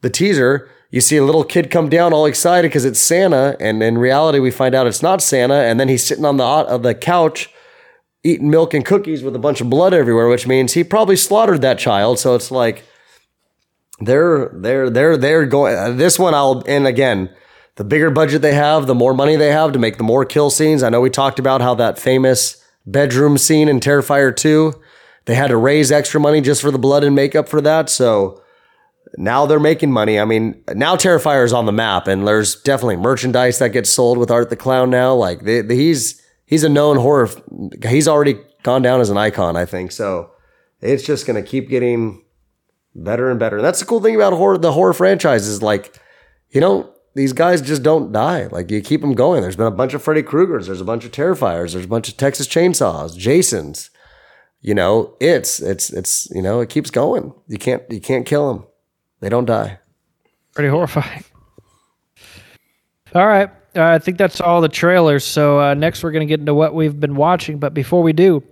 [0.00, 3.82] the teaser, you see a little kid come down all excited because it's Santa, and
[3.82, 6.82] in reality, we find out it's not Santa, and then he's sitting on the of
[6.82, 7.50] the couch
[8.24, 11.62] eating milk and cookies with a bunch of blood everywhere, which means he probably slaughtered
[11.62, 12.18] that child.
[12.18, 12.84] So it's like
[14.00, 16.34] they're they're they're they're going uh, this one.
[16.34, 17.30] I'll and again.
[17.76, 20.50] The bigger budget they have, the more money they have to make the more kill
[20.50, 20.82] scenes.
[20.82, 24.74] I know we talked about how that famous bedroom scene in Terrifier 2,
[25.26, 27.88] they had to raise extra money just for the blood and makeup for that.
[27.88, 28.42] So
[29.16, 30.18] now they're making money.
[30.18, 34.18] I mean, now Terrifier is on the map, and there's definitely merchandise that gets sold
[34.18, 35.14] with Art the Clown now.
[35.14, 37.28] Like he's he's a known horror.
[37.86, 39.92] He's already gone down as an icon, I think.
[39.92, 40.30] So
[40.80, 42.24] it's just gonna keep getting
[42.94, 43.56] better and better.
[43.56, 44.58] And that's the cool thing about horror.
[44.58, 45.98] The horror franchise is like,
[46.50, 48.46] you know, these guys just don't die.
[48.46, 49.42] Like you keep them going.
[49.42, 50.66] There's been a bunch of Freddy Kruegers.
[50.66, 51.72] There's a bunch of Terrifiers.
[51.72, 53.90] There's a bunch of Texas Chainsaws, Jasons.
[54.60, 57.32] You know, it's it's it's you know it keeps going.
[57.46, 58.66] You can't you can't kill them.
[59.20, 59.78] They don't die.
[60.54, 61.24] Pretty horrifying.
[63.14, 63.50] All right.
[63.76, 65.24] Uh, I think that's all the trailers.
[65.24, 67.58] So uh, next we're going to get into what we've been watching.
[67.58, 68.42] But before we do,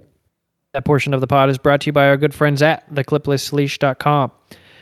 [0.72, 4.30] That portion of the pod is brought to you by our good friends at thecliplessleash.com.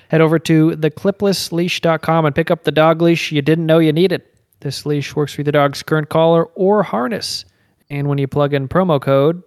[0.09, 4.22] Head over to thecliplessleash.com and pick up the dog leash you didn't know you needed.
[4.61, 7.45] This leash works with the dog's current collar or harness.
[7.91, 9.43] And when you plug in promo code,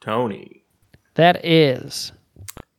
[0.00, 0.62] Tony.
[1.14, 2.12] that is,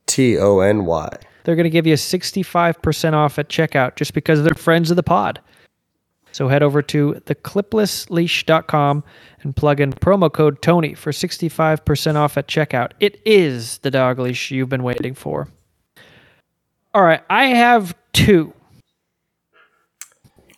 [0.06, 1.16] T O N Y.
[1.44, 5.02] they're going to give you 65% off at checkout just because they're friends of the
[5.02, 5.40] pod.
[6.32, 9.04] So head over to thecliplessleash.com
[9.42, 12.92] and plug in promo code Tony for 65% off at checkout.
[13.00, 15.48] It is the dog leash you've been waiting for.
[16.94, 18.52] All right, I have two.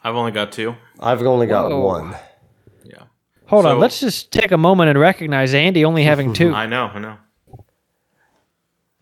[0.04, 0.74] I've only got two.
[0.98, 1.80] I've only got Whoa.
[1.80, 2.16] one.
[2.84, 3.04] Yeah.
[3.46, 6.52] Hold on, let's just take a moment and recognize Andy only having two.
[6.52, 7.16] I know, I know.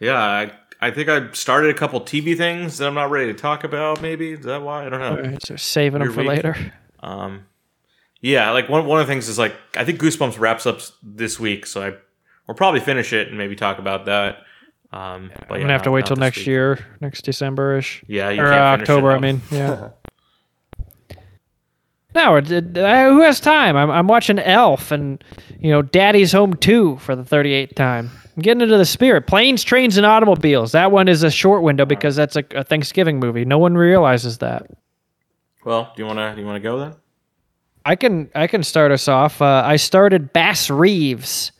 [0.00, 3.38] Yeah, I, I think I started a couple TV things that I'm not ready to
[3.38, 4.00] talk about.
[4.02, 4.86] Maybe is that why?
[4.86, 5.20] I don't know.
[5.30, 6.28] Right, so saving them for week.
[6.28, 6.72] later.
[7.00, 7.44] Um,
[8.22, 11.38] yeah, like one one of the things is like I think Goosebumps wraps up this
[11.38, 11.92] week, so I
[12.48, 14.38] we'll probably finish it and maybe talk about that.
[14.92, 16.46] Um, but I'm gonna have to wait not till next week.
[16.48, 18.02] year, next December-ish.
[18.08, 19.12] Yeah, you or uh, October.
[19.12, 19.90] I mean, yeah.
[22.14, 23.76] no, it- it- uh, who has time?
[23.76, 25.22] I'm, I'm watching Elf and
[25.60, 28.10] you know Daddy's Home Two for the 38th time.
[28.36, 29.26] I'm getting into the spirit.
[29.26, 30.72] Planes, trains, and automobiles.
[30.72, 33.44] That one is a short window because that's a, a Thanksgiving movie.
[33.44, 34.66] No one realizes that.
[35.64, 36.94] Well, do you wanna do you wanna go then?
[37.84, 39.42] I can I can start us off.
[39.42, 41.52] Uh, I started Bass Reeves.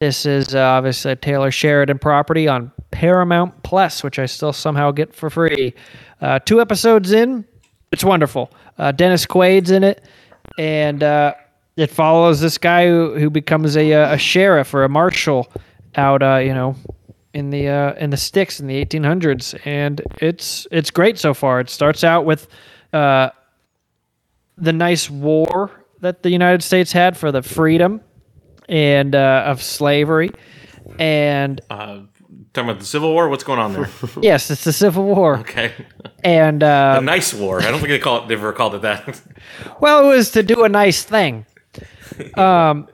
[0.00, 4.90] This is uh, obviously a Taylor Sheridan property on Paramount Plus, which I still somehow
[4.90, 5.74] get for free.
[6.20, 7.44] Uh, two episodes in,
[7.92, 8.50] it's wonderful.
[8.76, 10.04] Uh, Dennis Quaid's in it,
[10.58, 11.34] and uh,
[11.76, 15.50] it follows this guy who, who becomes a, uh, a sheriff or a marshal
[15.96, 16.76] out, uh, you know,
[17.32, 21.60] in the uh, in the sticks in the 1800s, and it's it's great so far.
[21.60, 22.46] It starts out with.
[22.92, 23.30] Uh,
[24.56, 25.68] the nice war
[26.00, 28.00] that the United States had for the freedom
[28.68, 30.30] and uh, of slavery.
[30.98, 32.02] And Uh,
[32.52, 33.28] talking about the Civil War.
[33.28, 33.88] What's going on there?
[34.22, 35.38] yes, it's the Civil War.
[35.38, 35.72] okay,
[36.22, 37.60] And uh, a nice war.
[37.60, 38.28] I don't think they call it.
[38.28, 39.20] They've ever called it that.
[39.80, 41.46] well, it was to do a nice thing.
[42.36, 42.86] Um,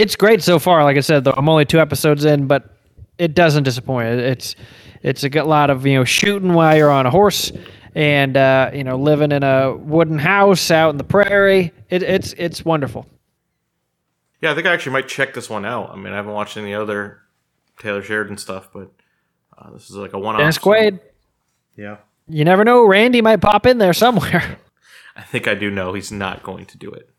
[0.00, 0.82] it's great so far.
[0.84, 2.74] Like I said, though, I'm only two episodes in, but
[3.18, 4.08] it doesn't disappoint.
[4.20, 4.56] It's
[5.02, 7.52] it's a good lot of you know shooting while you're on a horse,
[7.94, 11.72] and uh, you know living in a wooden house out in the prairie.
[11.88, 13.06] It, it's it's wonderful.
[14.40, 15.90] yeah, I think I actually might check this one out.
[15.90, 17.20] I mean, I haven't watched any other
[17.78, 18.90] Taylor Sheridan stuff, but
[19.58, 20.40] uh, this is like a one-off.
[20.40, 20.98] Dennis so-
[21.76, 21.96] Yeah,
[22.28, 22.86] You never know.
[22.86, 24.58] Randy might pop in there somewhere.
[25.16, 27.10] I think I do know he's not going to do it.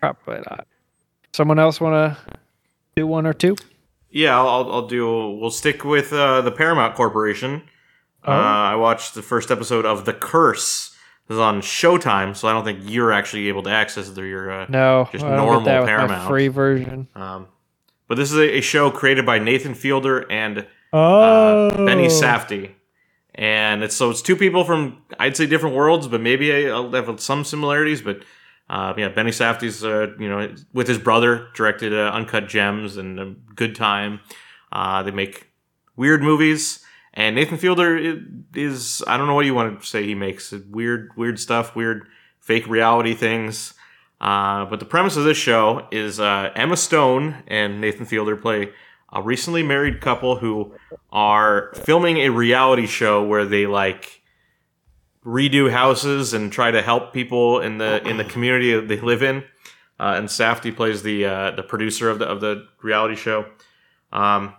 [0.00, 0.66] Probably not.
[1.36, 2.38] Someone else want to
[2.96, 3.56] do one or two?
[4.08, 5.04] Yeah, I'll, I'll, do.
[5.38, 7.60] We'll stick with uh, the Paramount Corporation.
[8.26, 10.96] Uh, I watched the first episode of The Curse.
[11.28, 14.30] This is on Showtime, so I don't think you're actually able to access it through
[14.30, 16.28] your uh, No, just I don't normal get that with my Paramount.
[16.28, 17.06] free version.
[17.14, 17.48] Um,
[18.08, 22.70] but this is a, a show created by Nathan Fielder and Oh, uh, Benny Safdie,
[23.34, 27.20] and it's so it's two people from I'd say different worlds, but maybe I'll have
[27.20, 28.00] some similarities.
[28.00, 28.22] But
[28.68, 33.20] uh, yeah, Benny Safdie's uh, you know with his brother directed uh, Uncut Gems and
[33.20, 34.20] a Good Time.
[34.72, 35.50] Uh, they make
[35.94, 37.96] weird movies, and Nathan Fielder
[38.54, 42.08] is I don't know what you want to say he makes weird weird stuff, weird
[42.40, 43.74] fake reality things.
[44.20, 48.70] Uh, but the premise of this show is uh, Emma Stone and Nathan Fielder play
[49.12, 50.74] a recently married couple who
[51.12, 54.22] are filming a reality show where they like
[55.26, 59.22] redo houses and try to help people in the in the community that they live
[59.22, 59.42] in.
[59.98, 63.46] Uh, and Safdie plays the uh, the producer of the of the reality show.
[64.12, 64.54] Um,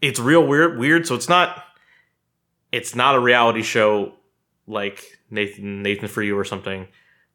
[0.00, 1.06] it's real weird weird.
[1.06, 1.64] So it's not
[2.72, 4.14] it's not a reality show
[4.66, 6.88] like Nathan Nathan for you or something.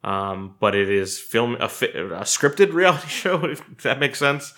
[0.03, 4.53] Um, but it is film a, a scripted reality show if that makes sense.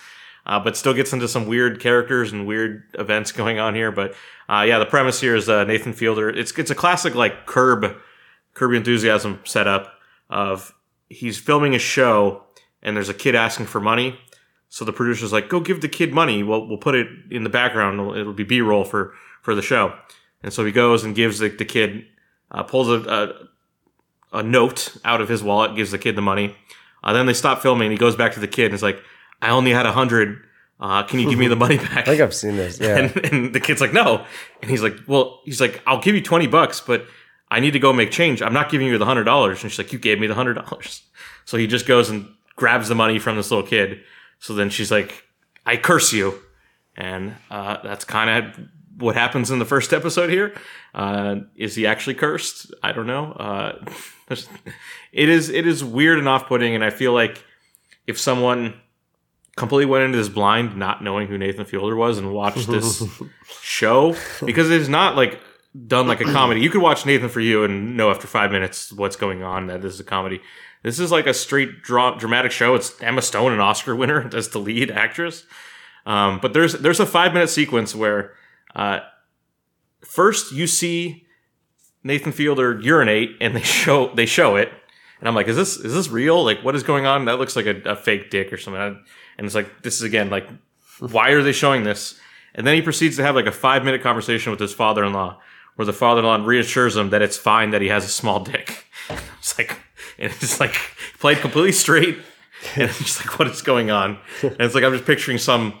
[0.46, 3.92] Uh, but still gets into some weird characters and weird events going on here.
[3.92, 4.14] But
[4.50, 6.28] uh, yeah, the premise here is uh, Nathan Fielder.
[6.28, 7.96] It's it's a classic like Curb,
[8.54, 9.92] Curb Enthusiasm setup
[10.28, 10.74] of
[11.08, 12.44] he's filming a show
[12.82, 14.18] and there's a kid asking for money.
[14.68, 16.42] So the producer's like, "Go give the kid money.
[16.42, 18.00] We'll we'll put it in the background.
[18.00, 19.94] It'll, it'll be B roll for for the show."
[20.42, 22.06] And so he goes and gives the, the kid
[22.50, 23.48] uh, pulls a,
[24.32, 26.56] a a note out of his wallet, gives the kid the money.
[27.02, 27.90] Uh, then they stop filming.
[27.90, 29.02] He goes back to the kid and is like,
[29.42, 30.44] "I only had a hundred.
[30.80, 32.80] Uh, can you give me the money back?" I think I've seen this.
[32.80, 32.96] Yeah.
[32.98, 34.24] and, and the kid's like, "No,"
[34.62, 37.06] and he's like, "Well, he's like, I'll give you twenty bucks, but
[37.50, 38.42] I need to go make change.
[38.42, 40.54] I'm not giving you the hundred dollars." And she's like, "You gave me the hundred
[40.54, 41.02] dollars."
[41.46, 44.02] So he just goes and grabs the money from this little kid.
[44.38, 45.24] So then she's like,
[45.66, 46.38] "I curse you,"
[46.96, 48.68] and uh, that's kind of
[49.00, 50.54] what happens in the first episode here.
[50.94, 52.72] Uh, is he actually cursed?
[52.84, 53.32] I don't know.
[53.32, 53.84] Uh,
[55.12, 57.42] it is it is weird and off putting, and I feel like
[58.06, 58.74] if someone
[59.60, 63.04] completely went into this blind, not knowing who Nathan Fielder was, and watched this
[63.62, 65.38] show because it's not like
[65.86, 66.62] done like a comedy.
[66.62, 69.82] You could watch Nathan for You and know after five minutes what's going on that
[69.82, 70.40] this is a comedy.
[70.82, 72.74] This is like a straight dra- dramatic show.
[72.74, 75.44] It's Emma Stone, an Oscar winner, as the lead actress.
[76.06, 78.32] Um, but there's there's a five minute sequence where
[78.74, 79.00] uh,
[80.00, 81.26] first you see
[82.02, 84.72] Nathan Fielder urinate, and they show they show it,
[85.20, 86.42] and I'm like, is this is this real?
[86.42, 87.26] Like, what is going on?
[87.26, 88.80] That looks like a, a fake dick or something.
[88.80, 90.48] And it's like, this is again like,
[90.98, 92.18] why are they showing this?
[92.54, 95.12] And then he proceeds to have like a five minute conversation with his father in
[95.12, 95.38] law,
[95.76, 98.40] where the father in law reassures him that it's fine that he has a small
[98.40, 98.86] dick.
[99.40, 99.78] It's like,
[100.18, 100.74] and it's like
[101.18, 102.18] played completely straight,
[102.74, 104.18] and it's just like, what is going on?
[104.42, 105.78] And it's like I'm just picturing some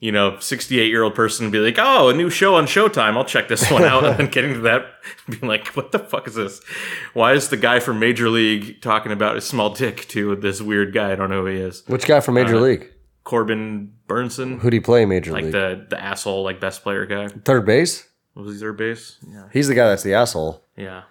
[0.00, 3.16] you know, 68 year old person be like, oh, a new show on Showtime.
[3.16, 4.04] I'll check this one out.
[4.04, 4.86] and then getting to that,
[5.28, 6.60] being like, what the fuck is this?
[7.12, 10.94] Why is the guy from Major League talking about his small dick to this weird
[10.94, 11.12] guy?
[11.12, 11.84] I don't know who he is.
[11.86, 12.90] Which guy from Major League?
[13.24, 14.58] Corbin Bernsen.
[14.60, 15.54] Who'd he play in Major like League?
[15.54, 17.28] Like the, the asshole, like best player guy.
[17.28, 18.08] Third base?
[18.34, 19.18] Was he third base?
[19.30, 19.48] Yeah.
[19.52, 20.64] He's the guy that's the asshole.
[20.76, 21.02] Yeah.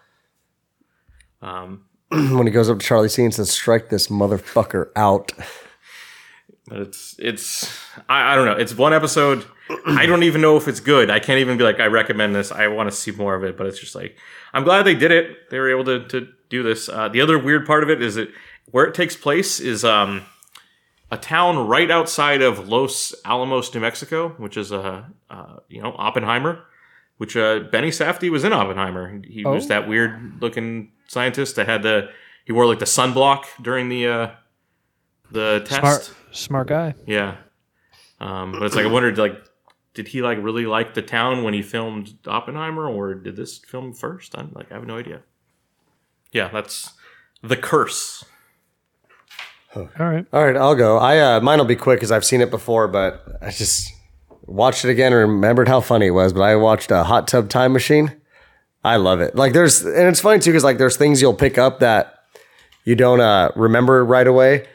[1.43, 5.31] Um, when he goes up to Charlie C and says, strike this motherfucker out.
[6.69, 7.71] But it's it's
[8.07, 8.53] I, I don't know.
[8.53, 9.43] It's one episode.
[9.85, 11.09] I don't even know if it's good.
[11.09, 12.51] I can't even be like I recommend this.
[12.51, 13.57] I want to see more of it.
[13.57, 14.17] But it's just like
[14.53, 15.49] I'm glad they did it.
[15.49, 16.87] They were able to to do this.
[16.89, 18.29] Uh, the other weird part of it is that
[18.71, 20.21] where it takes place is um
[21.11, 25.03] a town right outside of Los Alamos, New Mexico, which is a uh,
[25.33, 26.63] uh, you know Oppenheimer,
[27.17, 29.21] which uh, Benny Safdie was in Oppenheimer.
[29.27, 29.67] He was Oh.
[29.69, 32.09] that weird looking scientist that had the
[32.45, 34.29] he wore like the sunblock during the uh,
[35.31, 35.79] the test.
[36.05, 36.95] Smart, smart guy.
[37.05, 37.37] Yeah.
[38.19, 39.35] Um, but it's like I wondered, like,
[39.93, 43.93] did he like really like the town when he filmed Oppenheimer, or did this film
[43.93, 44.37] first?
[44.37, 45.21] I'm like, I have no idea.
[46.31, 46.93] Yeah, that's
[47.41, 48.23] the curse.
[49.75, 50.25] All right.
[50.33, 50.97] All right, I'll go.
[50.97, 53.93] I uh, mine will be quick because I've seen it before, but I just
[54.41, 56.33] watched it again and remembered how funny it was.
[56.33, 58.19] But I watched a hot tub time machine.
[58.83, 59.35] I love it.
[59.35, 62.15] Like there's, and it's funny too because like there's things you'll pick up that
[62.83, 64.67] you don't uh, remember right away,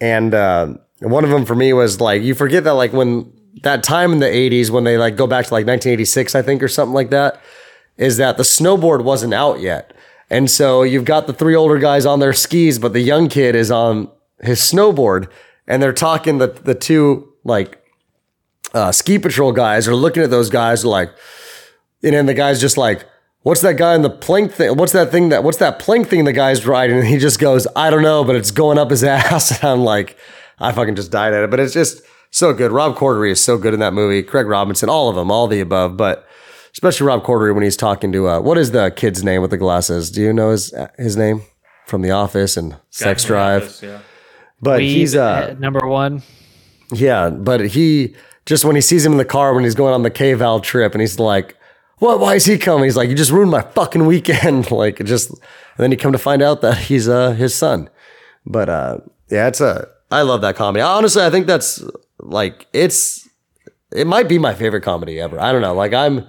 [0.00, 0.74] and uh,
[1.04, 3.32] one of them for me was like you forget that like when
[3.62, 6.62] that time in the '80s when they like go back to like 1986, I think,
[6.62, 7.40] or something like that,
[7.96, 9.92] is that the snowboard wasn't out yet.
[10.30, 13.54] And so you've got the three older guys on their skis, but the young kid
[13.54, 15.28] is on his snowboard
[15.66, 17.80] and they're talking the the two like
[18.72, 21.10] uh, ski patrol guys are looking at those guys like
[22.02, 23.04] and then the guy's just like
[23.42, 26.24] what's that guy in the plank thing what's that thing that what's that plank thing
[26.24, 29.04] the guy's riding and he just goes i don't know but it's going up his
[29.04, 30.16] ass and i'm like
[30.58, 33.56] i fucking just died at it but it's just so good rob corddry is so
[33.58, 36.26] good in that movie craig robinson all of them all the above but
[36.72, 39.56] especially rob corddry when he's talking to uh, what is the kid's name with the
[39.58, 41.42] glasses do you know his his name
[41.86, 43.98] from the office and sex Guy drive Office, Yeah.
[44.62, 46.22] but Weed, he's uh uh, number one.
[46.92, 48.14] yeah, but he
[48.46, 50.60] just when he sees him in the car when he's going on the K Val
[50.60, 51.56] trip and he's like,
[51.98, 52.84] What why is he coming?
[52.84, 54.70] He's like, You just ruined my fucking weekend.
[54.70, 55.38] like just and
[55.78, 57.88] then you come to find out that he's uh his son.
[58.46, 58.98] But uh
[59.30, 60.80] yeah, it's a I love that comedy.
[60.80, 61.82] Honestly, I think that's
[62.20, 63.28] like it's
[63.92, 65.40] it might be my favorite comedy ever.
[65.40, 65.74] I don't know.
[65.74, 66.26] Like I'm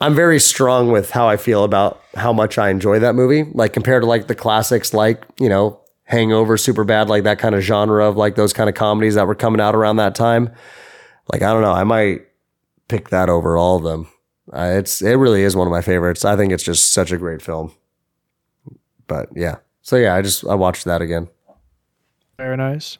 [0.00, 3.50] I'm very strong with how I feel about how much I enjoy that movie.
[3.52, 7.62] Like compared to like the classics like, you know, Hangover, Superbad, like that kind of
[7.62, 10.52] genre of like those kind of comedies that were coming out around that time.
[11.32, 12.22] Like I don't know, I might
[12.88, 14.08] pick that over all of them.
[14.52, 16.24] Uh, it's it really is one of my favorites.
[16.24, 17.72] I think it's just such a great film.
[19.08, 21.28] But yeah, so yeah, I just I watched that again.
[22.40, 22.96] Very nice.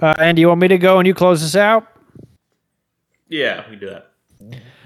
[0.00, 1.86] Uh, and you want me to go and you close this out?
[3.28, 4.10] Yeah, we do that.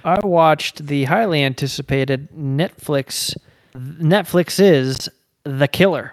[0.05, 3.37] I watched the highly anticipated Netflix.
[3.77, 5.09] Netflix is
[5.45, 6.13] The Killer,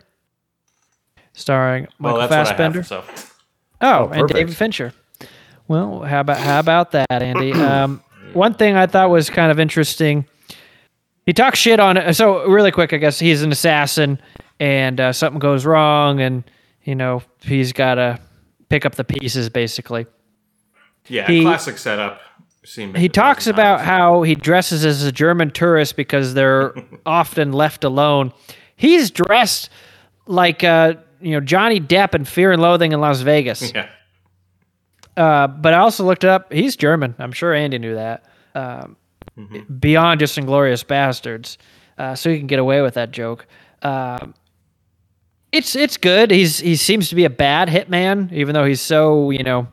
[1.34, 2.82] starring Michael well, that's Fassbender.
[2.82, 3.18] what I have.
[3.18, 3.28] So
[3.82, 4.30] Oh, and.
[4.30, 4.94] David Fincher.
[5.68, 7.52] Well, how about how about that, Andy?
[7.60, 8.04] Um,
[8.34, 10.28] one thing I thought was kind of interesting.
[11.26, 12.14] He talks shit on it.
[12.14, 14.20] So really quick, I guess he's an assassin,
[14.60, 16.44] and uh, something goes wrong, and
[16.84, 18.20] you know he's got to
[18.70, 20.06] pick up the pieces, basically.
[21.08, 22.20] yeah, He- classic setup.
[22.66, 23.88] Seen He talks about times.
[23.90, 26.74] how he dresses as a German tourist because they're
[27.06, 28.32] often left alone.
[28.78, 29.70] He's dressed
[30.28, 33.74] like uh, you know Johnny Depp in Fear and Loathing in Las Vegas.
[33.76, 33.90] yeah.
[35.18, 36.52] Uh, but I also looked it up.
[36.54, 37.16] He's German.
[37.20, 38.24] I'm sure Andy knew that.
[38.56, 38.96] Um,
[39.80, 41.58] Beyond just Inglourious Basterds,
[41.98, 43.46] uh, so he can get away with that joke.
[43.82, 44.34] Um
[45.54, 46.32] it's it's good.
[46.32, 49.68] He's he seems to be a bad hitman, even though he's so you know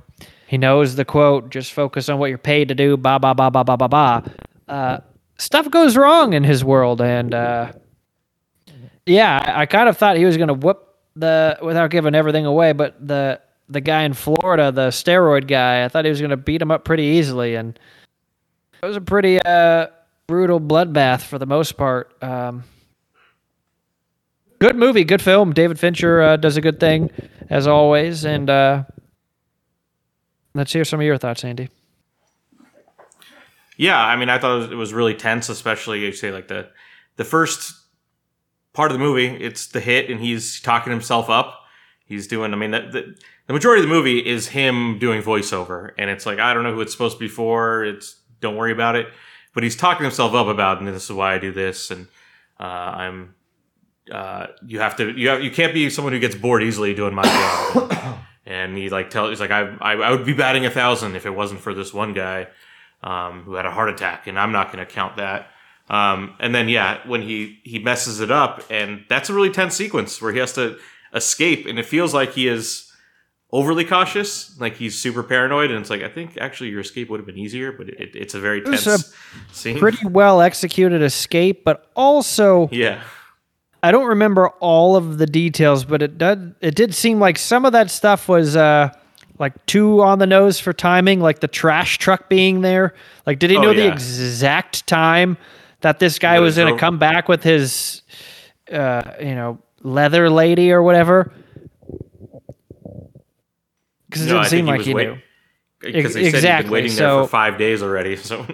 [0.47, 1.51] he knows the quote.
[1.51, 2.97] Just focus on what you're paid to do.
[2.97, 4.33] Ba ba ba ba ba ba ba.
[4.69, 4.99] Uh,
[5.39, 7.73] stuff goes wrong in his world, and uh,
[9.07, 12.95] yeah, I, kind of thought he was gonna whoop the without giving everything away, but
[13.05, 15.85] the the guy in Florida, the steroid guy.
[15.85, 17.79] I thought he was to beat him up pretty easily, and
[18.83, 19.87] it was a pretty uh,
[20.27, 22.13] brutal bloodbath for the most part.
[22.23, 22.65] Um,
[24.61, 25.53] good movie, good film.
[25.53, 27.11] David Fincher uh, does a good thing
[27.49, 28.85] as always, and uh,
[30.55, 31.69] let's hear some of your thoughts, Andy.
[33.77, 36.69] Yeah, I mean, I thought it was, really tense, especially you say like the
[37.17, 37.73] the first
[38.75, 39.27] part of the movie.
[39.27, 41.65] It's the hit, and he's talking himself up.
[42.05, 42.53] He's doing.
[42.53, 46.39] I mean, the, the, majority of the movie is him doing voiceover, and it's like
[46.39, 47.83] I don't know who it's supposed to be for.
[47.83, 49.07] It's don't worry about it.
[49.55, 52.07] But he's talking himself up about, and this is why I do this, and
[52.61, 53.35] uh, I'm.
[54.11, 55.11] Uh, you have to.
[55.11, 55.43] You have.
[55.43, 58.19] You can't be someone who gets bored easily doing my job.
[58.47, 59.29] and he like tell.
[59.29, 59.75] He's like I.
[59.81, 62.49] I, I would be batting a thousand if it wasn't for this one guy
[63.03, 65.49] um, who had a heart attack, and I'm not going to count that.
[65.89, 69.75] Um, and then yeah, when he he messes it up, and that's a really tense
[69.75, 70.79] sequence where he has to
[71.15, 72.91] escape, and it feels like he is
[73.53, 77.19] overly cautious, like he's super paranoid, and it's like I think actually your escape would
[77.19, 78.99] have been easier, but it, it's a very tense a
[79.53, 79.79] scene.
[79.79, 83.03] Pretty well executed escape, but also yeah,
[83.83, 87.65] I don't remember all of the details, but it did it did seem like some
[87.65, 88.91] of that stuff was uh
[89.39, 92.95] like too on the nose for timing, like the trash truck being there.
[93.27, 95.39] Like did he Oh, know the exact time
[95.81, 98.03] that this guy was going to come back with his
[98.71, 101.33] uh you know, leather lady or whatever?
[104.11, 105.19] Cuz it No, didn't seem he like he wait- knew.
[105.81, 108.17] because they said he'd exactly, been waiting there so- for five days already.
[108.31, 108.47] So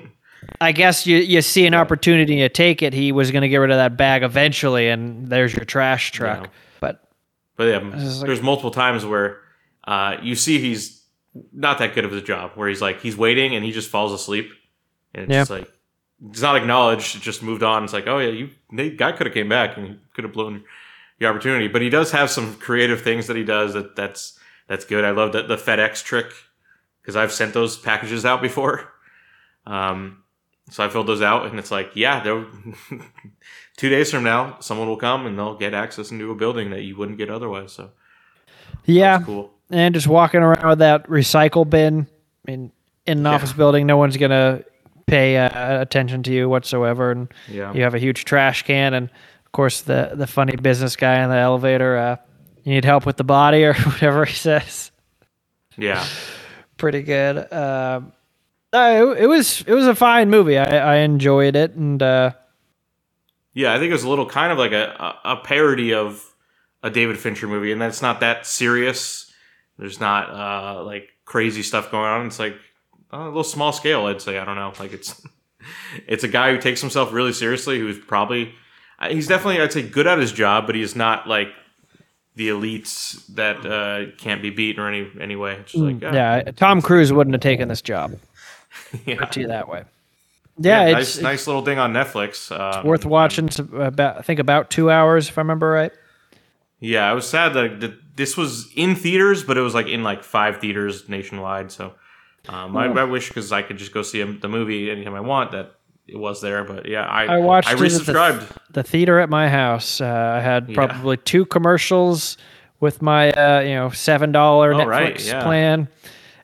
[0.61, 2.93] I guess you you see an opportunity to take it.
[2.93, 6.45] He was going to get rid of that bag eventually, and there's your trash truck.
[6.45, 6.51] Yeah.
[6.81, 7.09] But
[7.57, 9.41] But yeah, is like- there's multiple times where
[9.87, 11.03] uh, you see he's
[11.53, 14.13] not that good of his job, where he's like he's waiting and he just falls
[14.13, 14.51] asleep,
[15.15, 15.41] and it's Yeah.
[15.41, 15.73] just like
[16.31, 17.17] it's not acknowledged.
[17.17, 17.85] It just moved on.
[17.85, 20.65] It's like, oh yeah, you the guy could have came back and could have blown
[21.19, 21.69] the opportunity.
[21.69, 24.39] But he does have some creative things that he does that that's
[24.69, 25.05] that's good.
[25.05, 26.27] I love that the FedEx trick
[27.03, 28.93] because I've sent those packages out before.
[29.67, 30.23] Um,
[30.71, 32.23] so I filled those out, and it's like, yeah,
[33.77, 36.83] two days from now, someone will come and they'll get access into a building that
[36.83, 37.73] you wouldn't get otherwise.
[37.73, 37.91] So
[38.85, 39.51] yeah, cool.
[39.71, 42.07] and just walking around with that recycle bin
[42.47, 42.73] in
[43.07, 44.63] in an office building, no one's gonna
[45.07, 47.73] pay uh, attention to you whatsoever, and Yeah.
[47.73, 49.09] you have a huge trash can, and
[49.45, 51.97] of course the the funny business guy in the elevator.
[51.97, 52.17] Uh,
[52.65, 54.91] you need help with the body or whatever he says.
[55.79, 56.05] Yeah.
[56.79, 57.53] Pretty good.
[57.53, 58.13] Um,
[58.73, 60.59] no, it, it was it was a fine movie.
[60.59, 62.33] I, I enjoyed it, and uh,
[63.55, 66.35] Yeah, I think it was a little kind of like a, a parody of
[66.83, 69.33] a David Fincher movie, and that's not that serious.
[69.79, 72.27] There's not uh, like crazy stuff going on.
[72.27, 72.57] It's like
[73.13, 74.39] uh, a little small scale, I'd say.
[74.39, 74.73] I don't know.
[74.79, 75.21] Like it's
[76.07, 78.55] it's a guy who takes himself really seriously, who's probably
[78.99, 81.49] uh, he's definitely I'd say good at his job, but he's not like
[82.35, 85.57] the elites that uh, can't be beat or any anyway.
[85.61, 88.17] It's just like Mm, yeah, Tom Cruise wouldn't have taken this job.
[89.07, 89.17] yeah.
[89.17, 89.85] Put to you that way.
[90.59, 92.51] Yeah, Yeah, it's, nice, nice little thing on Netflix.
[92.51, 93.47] Um, worth watching.
[93.47, 95.93] It's about I think about two hours if I remember right.
[96.81, 100.03] Yeah, I was sad that that this was in theaters, but it was like in
[100.03, 101.71] like five theaters nationwide.
[101.73, 101.95] So
[102.49, 105.53] um, I, I wish because I could just go see the movie anytime I want
[105.53, 105.73] that
[106.07, 106.65] it was there.
[106.65, 108.47] But yeah, I I watched I it the- resubscribed.
[108.71, 110.01] The theater at my house.
[110.01, 110.75] Uh, I had Yeah.
[110.75, 112.37] probably two commercials
[112.81, 115.43] with my uh, you know seven dollar Oh, Netflix right, yeah.
[115.43, 115.89] plan,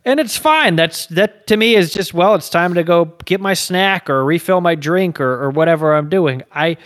[0.05, 0.76] and it's fine.
[0.76, 4.24] That's that to me is just well, it's time to go get my snack or
[4.24, 6.42] refill my drink or or whatever I'm doing.
[6.53, 6.76] I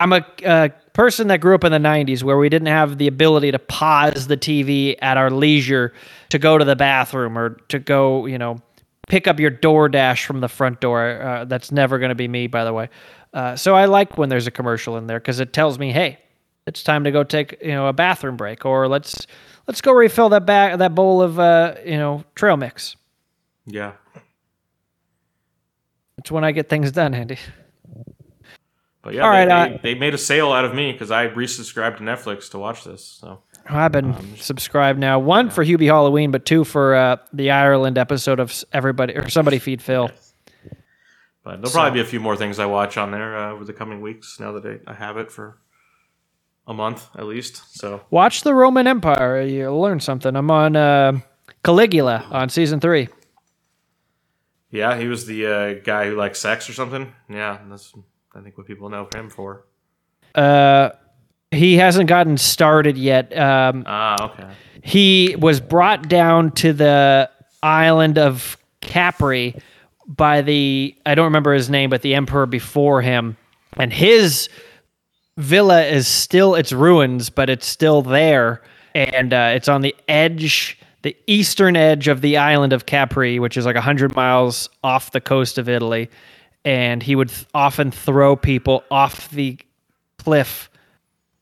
[0.00, 3.52] I'm a, person that grew up in the 90s where we didn't have the ability
[3.52, 5.92] to pause the TV at our leisure
[6.28, 8.60] to go to the bathroom or to go, you know,
[9.06, 11.22] pick up your DoorDash from the front door.
[11.22, 12.88] Uh, that's never going to be me, by the way.
[13.32, 16.18] Uh, so I like when there's a commercial in there because it tells me, hey,
[16.66, 19.26] it's time to go take you know a bathroom break or let's
[19.68, 22.96] let's go refill that bag that bowl of uh, you know trail mix.
[23.66, 23.92] Yeah,
[26.16, 27.38] It's when I get things done, Andy.
[29.02, 31.10] but yeah, All they, right, they, uh, they made a sale out of me because
[31.10, 33.04] I resubscribed to Netflix to watch this.
[33.04, 35.18] So I've been subscribed now.
[35.18, 39.58] One for Hubie Halloween, but two for uh, the Ireland episode of everybody or somebody
[39.58, 40.10] feed Phil.
[41.44, 43.72] But there'll probably be a few more things I watch on there uh, over the
[43.74, 44.38] coming weeks.
[44.40, 45.58] Now that I, I have it for
[46.68, 47.76] a month at least.
[47.76, 49.42] So Watch the Roman Empire.
[49.42, 50.36] You'll learn something.
[50.36, 51.18] I'm on uh,
[51.64, 53.08] Caligula on season three.
[54.70, 57.12] yeah, he was the uh, guy who likes sex or something.
[57.28, 57.92] Yeah, that's
[58.34, 59.64] I think what people know him for.
[60.34, 60.90] Uh,
[61.50, 63.36] he hasn't gotten started yet.
[63.36, 64.50] Um, Ah, okay.
[64.82, 67.30] he was brought down to the
[67.62, 69.56] island of Capri
[70.06, 73.36] by the I don't remember his name, but the emperor before him,
[73.78, 74.48] and his
[75.38, 78.60] villa is still its ruins, but it's still there.
[78.94, 83.56] and uh, it's on the edge, the eastern edge of the island of Capri, which
[83.56, 86.10] is like hundred miles off the coast of Italy.
[86.64, 89.58] And he would th- often throw people off the
[90.18, 90.68] cliff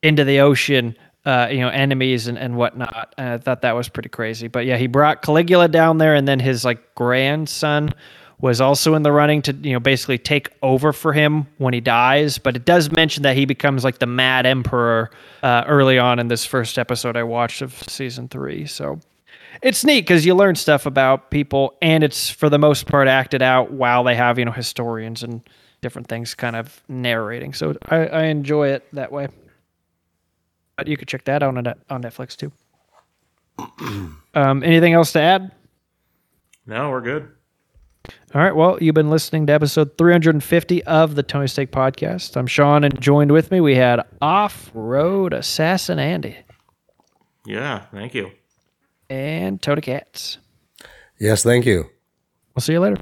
[0.03, 0.95] into the ocean,
[1.25, 3.15] uh, you know, enemies and, and whatnot.
[3.17, 4.47] And I thought that was pretty crazy.
[4.47, 7.95] But yeah, he brought Caligula down there, and then his like grandson
[8.41, 11.81] was also in the running to you know basically take over for him when he
[11.81, 12.39] dies.
[12.39, 15.11] But it does mention that he becomes like the Mad Emperor
[15.43, 18.67] uh, early on in this first episode I watched of season three.
[18.67, 19.01] So
[19.63, 23.43] it's neat because you learn stuff about people, and it's for the most part acted
[23.43, 25.41] out while they have you know historians and
[25.81, 27.55] different things kind of narrating.
[27.55, 29.29] So I, I enjoy it that way.
[30.77, 32.53] But you could check that out on on Netflix too.
[34.35, 35.53] um, anything else to add?
[36.67, 37.31] No, we're good.
[38.37, 38.55] All right.
[38.55, 42.37] Well, you've been listening to episode 350 of the Tony's Take Podcast.
[42.37, 46.37] I'm Sean, and joined with me we had Off Road Assassin Andy
[47.47, 48.31] Yeah, thank you.
[49.09, 50.37] and Tony Katz.
[51.19, 51.85] Yes, thank you.
[52.55, 52.99] We'll see you later.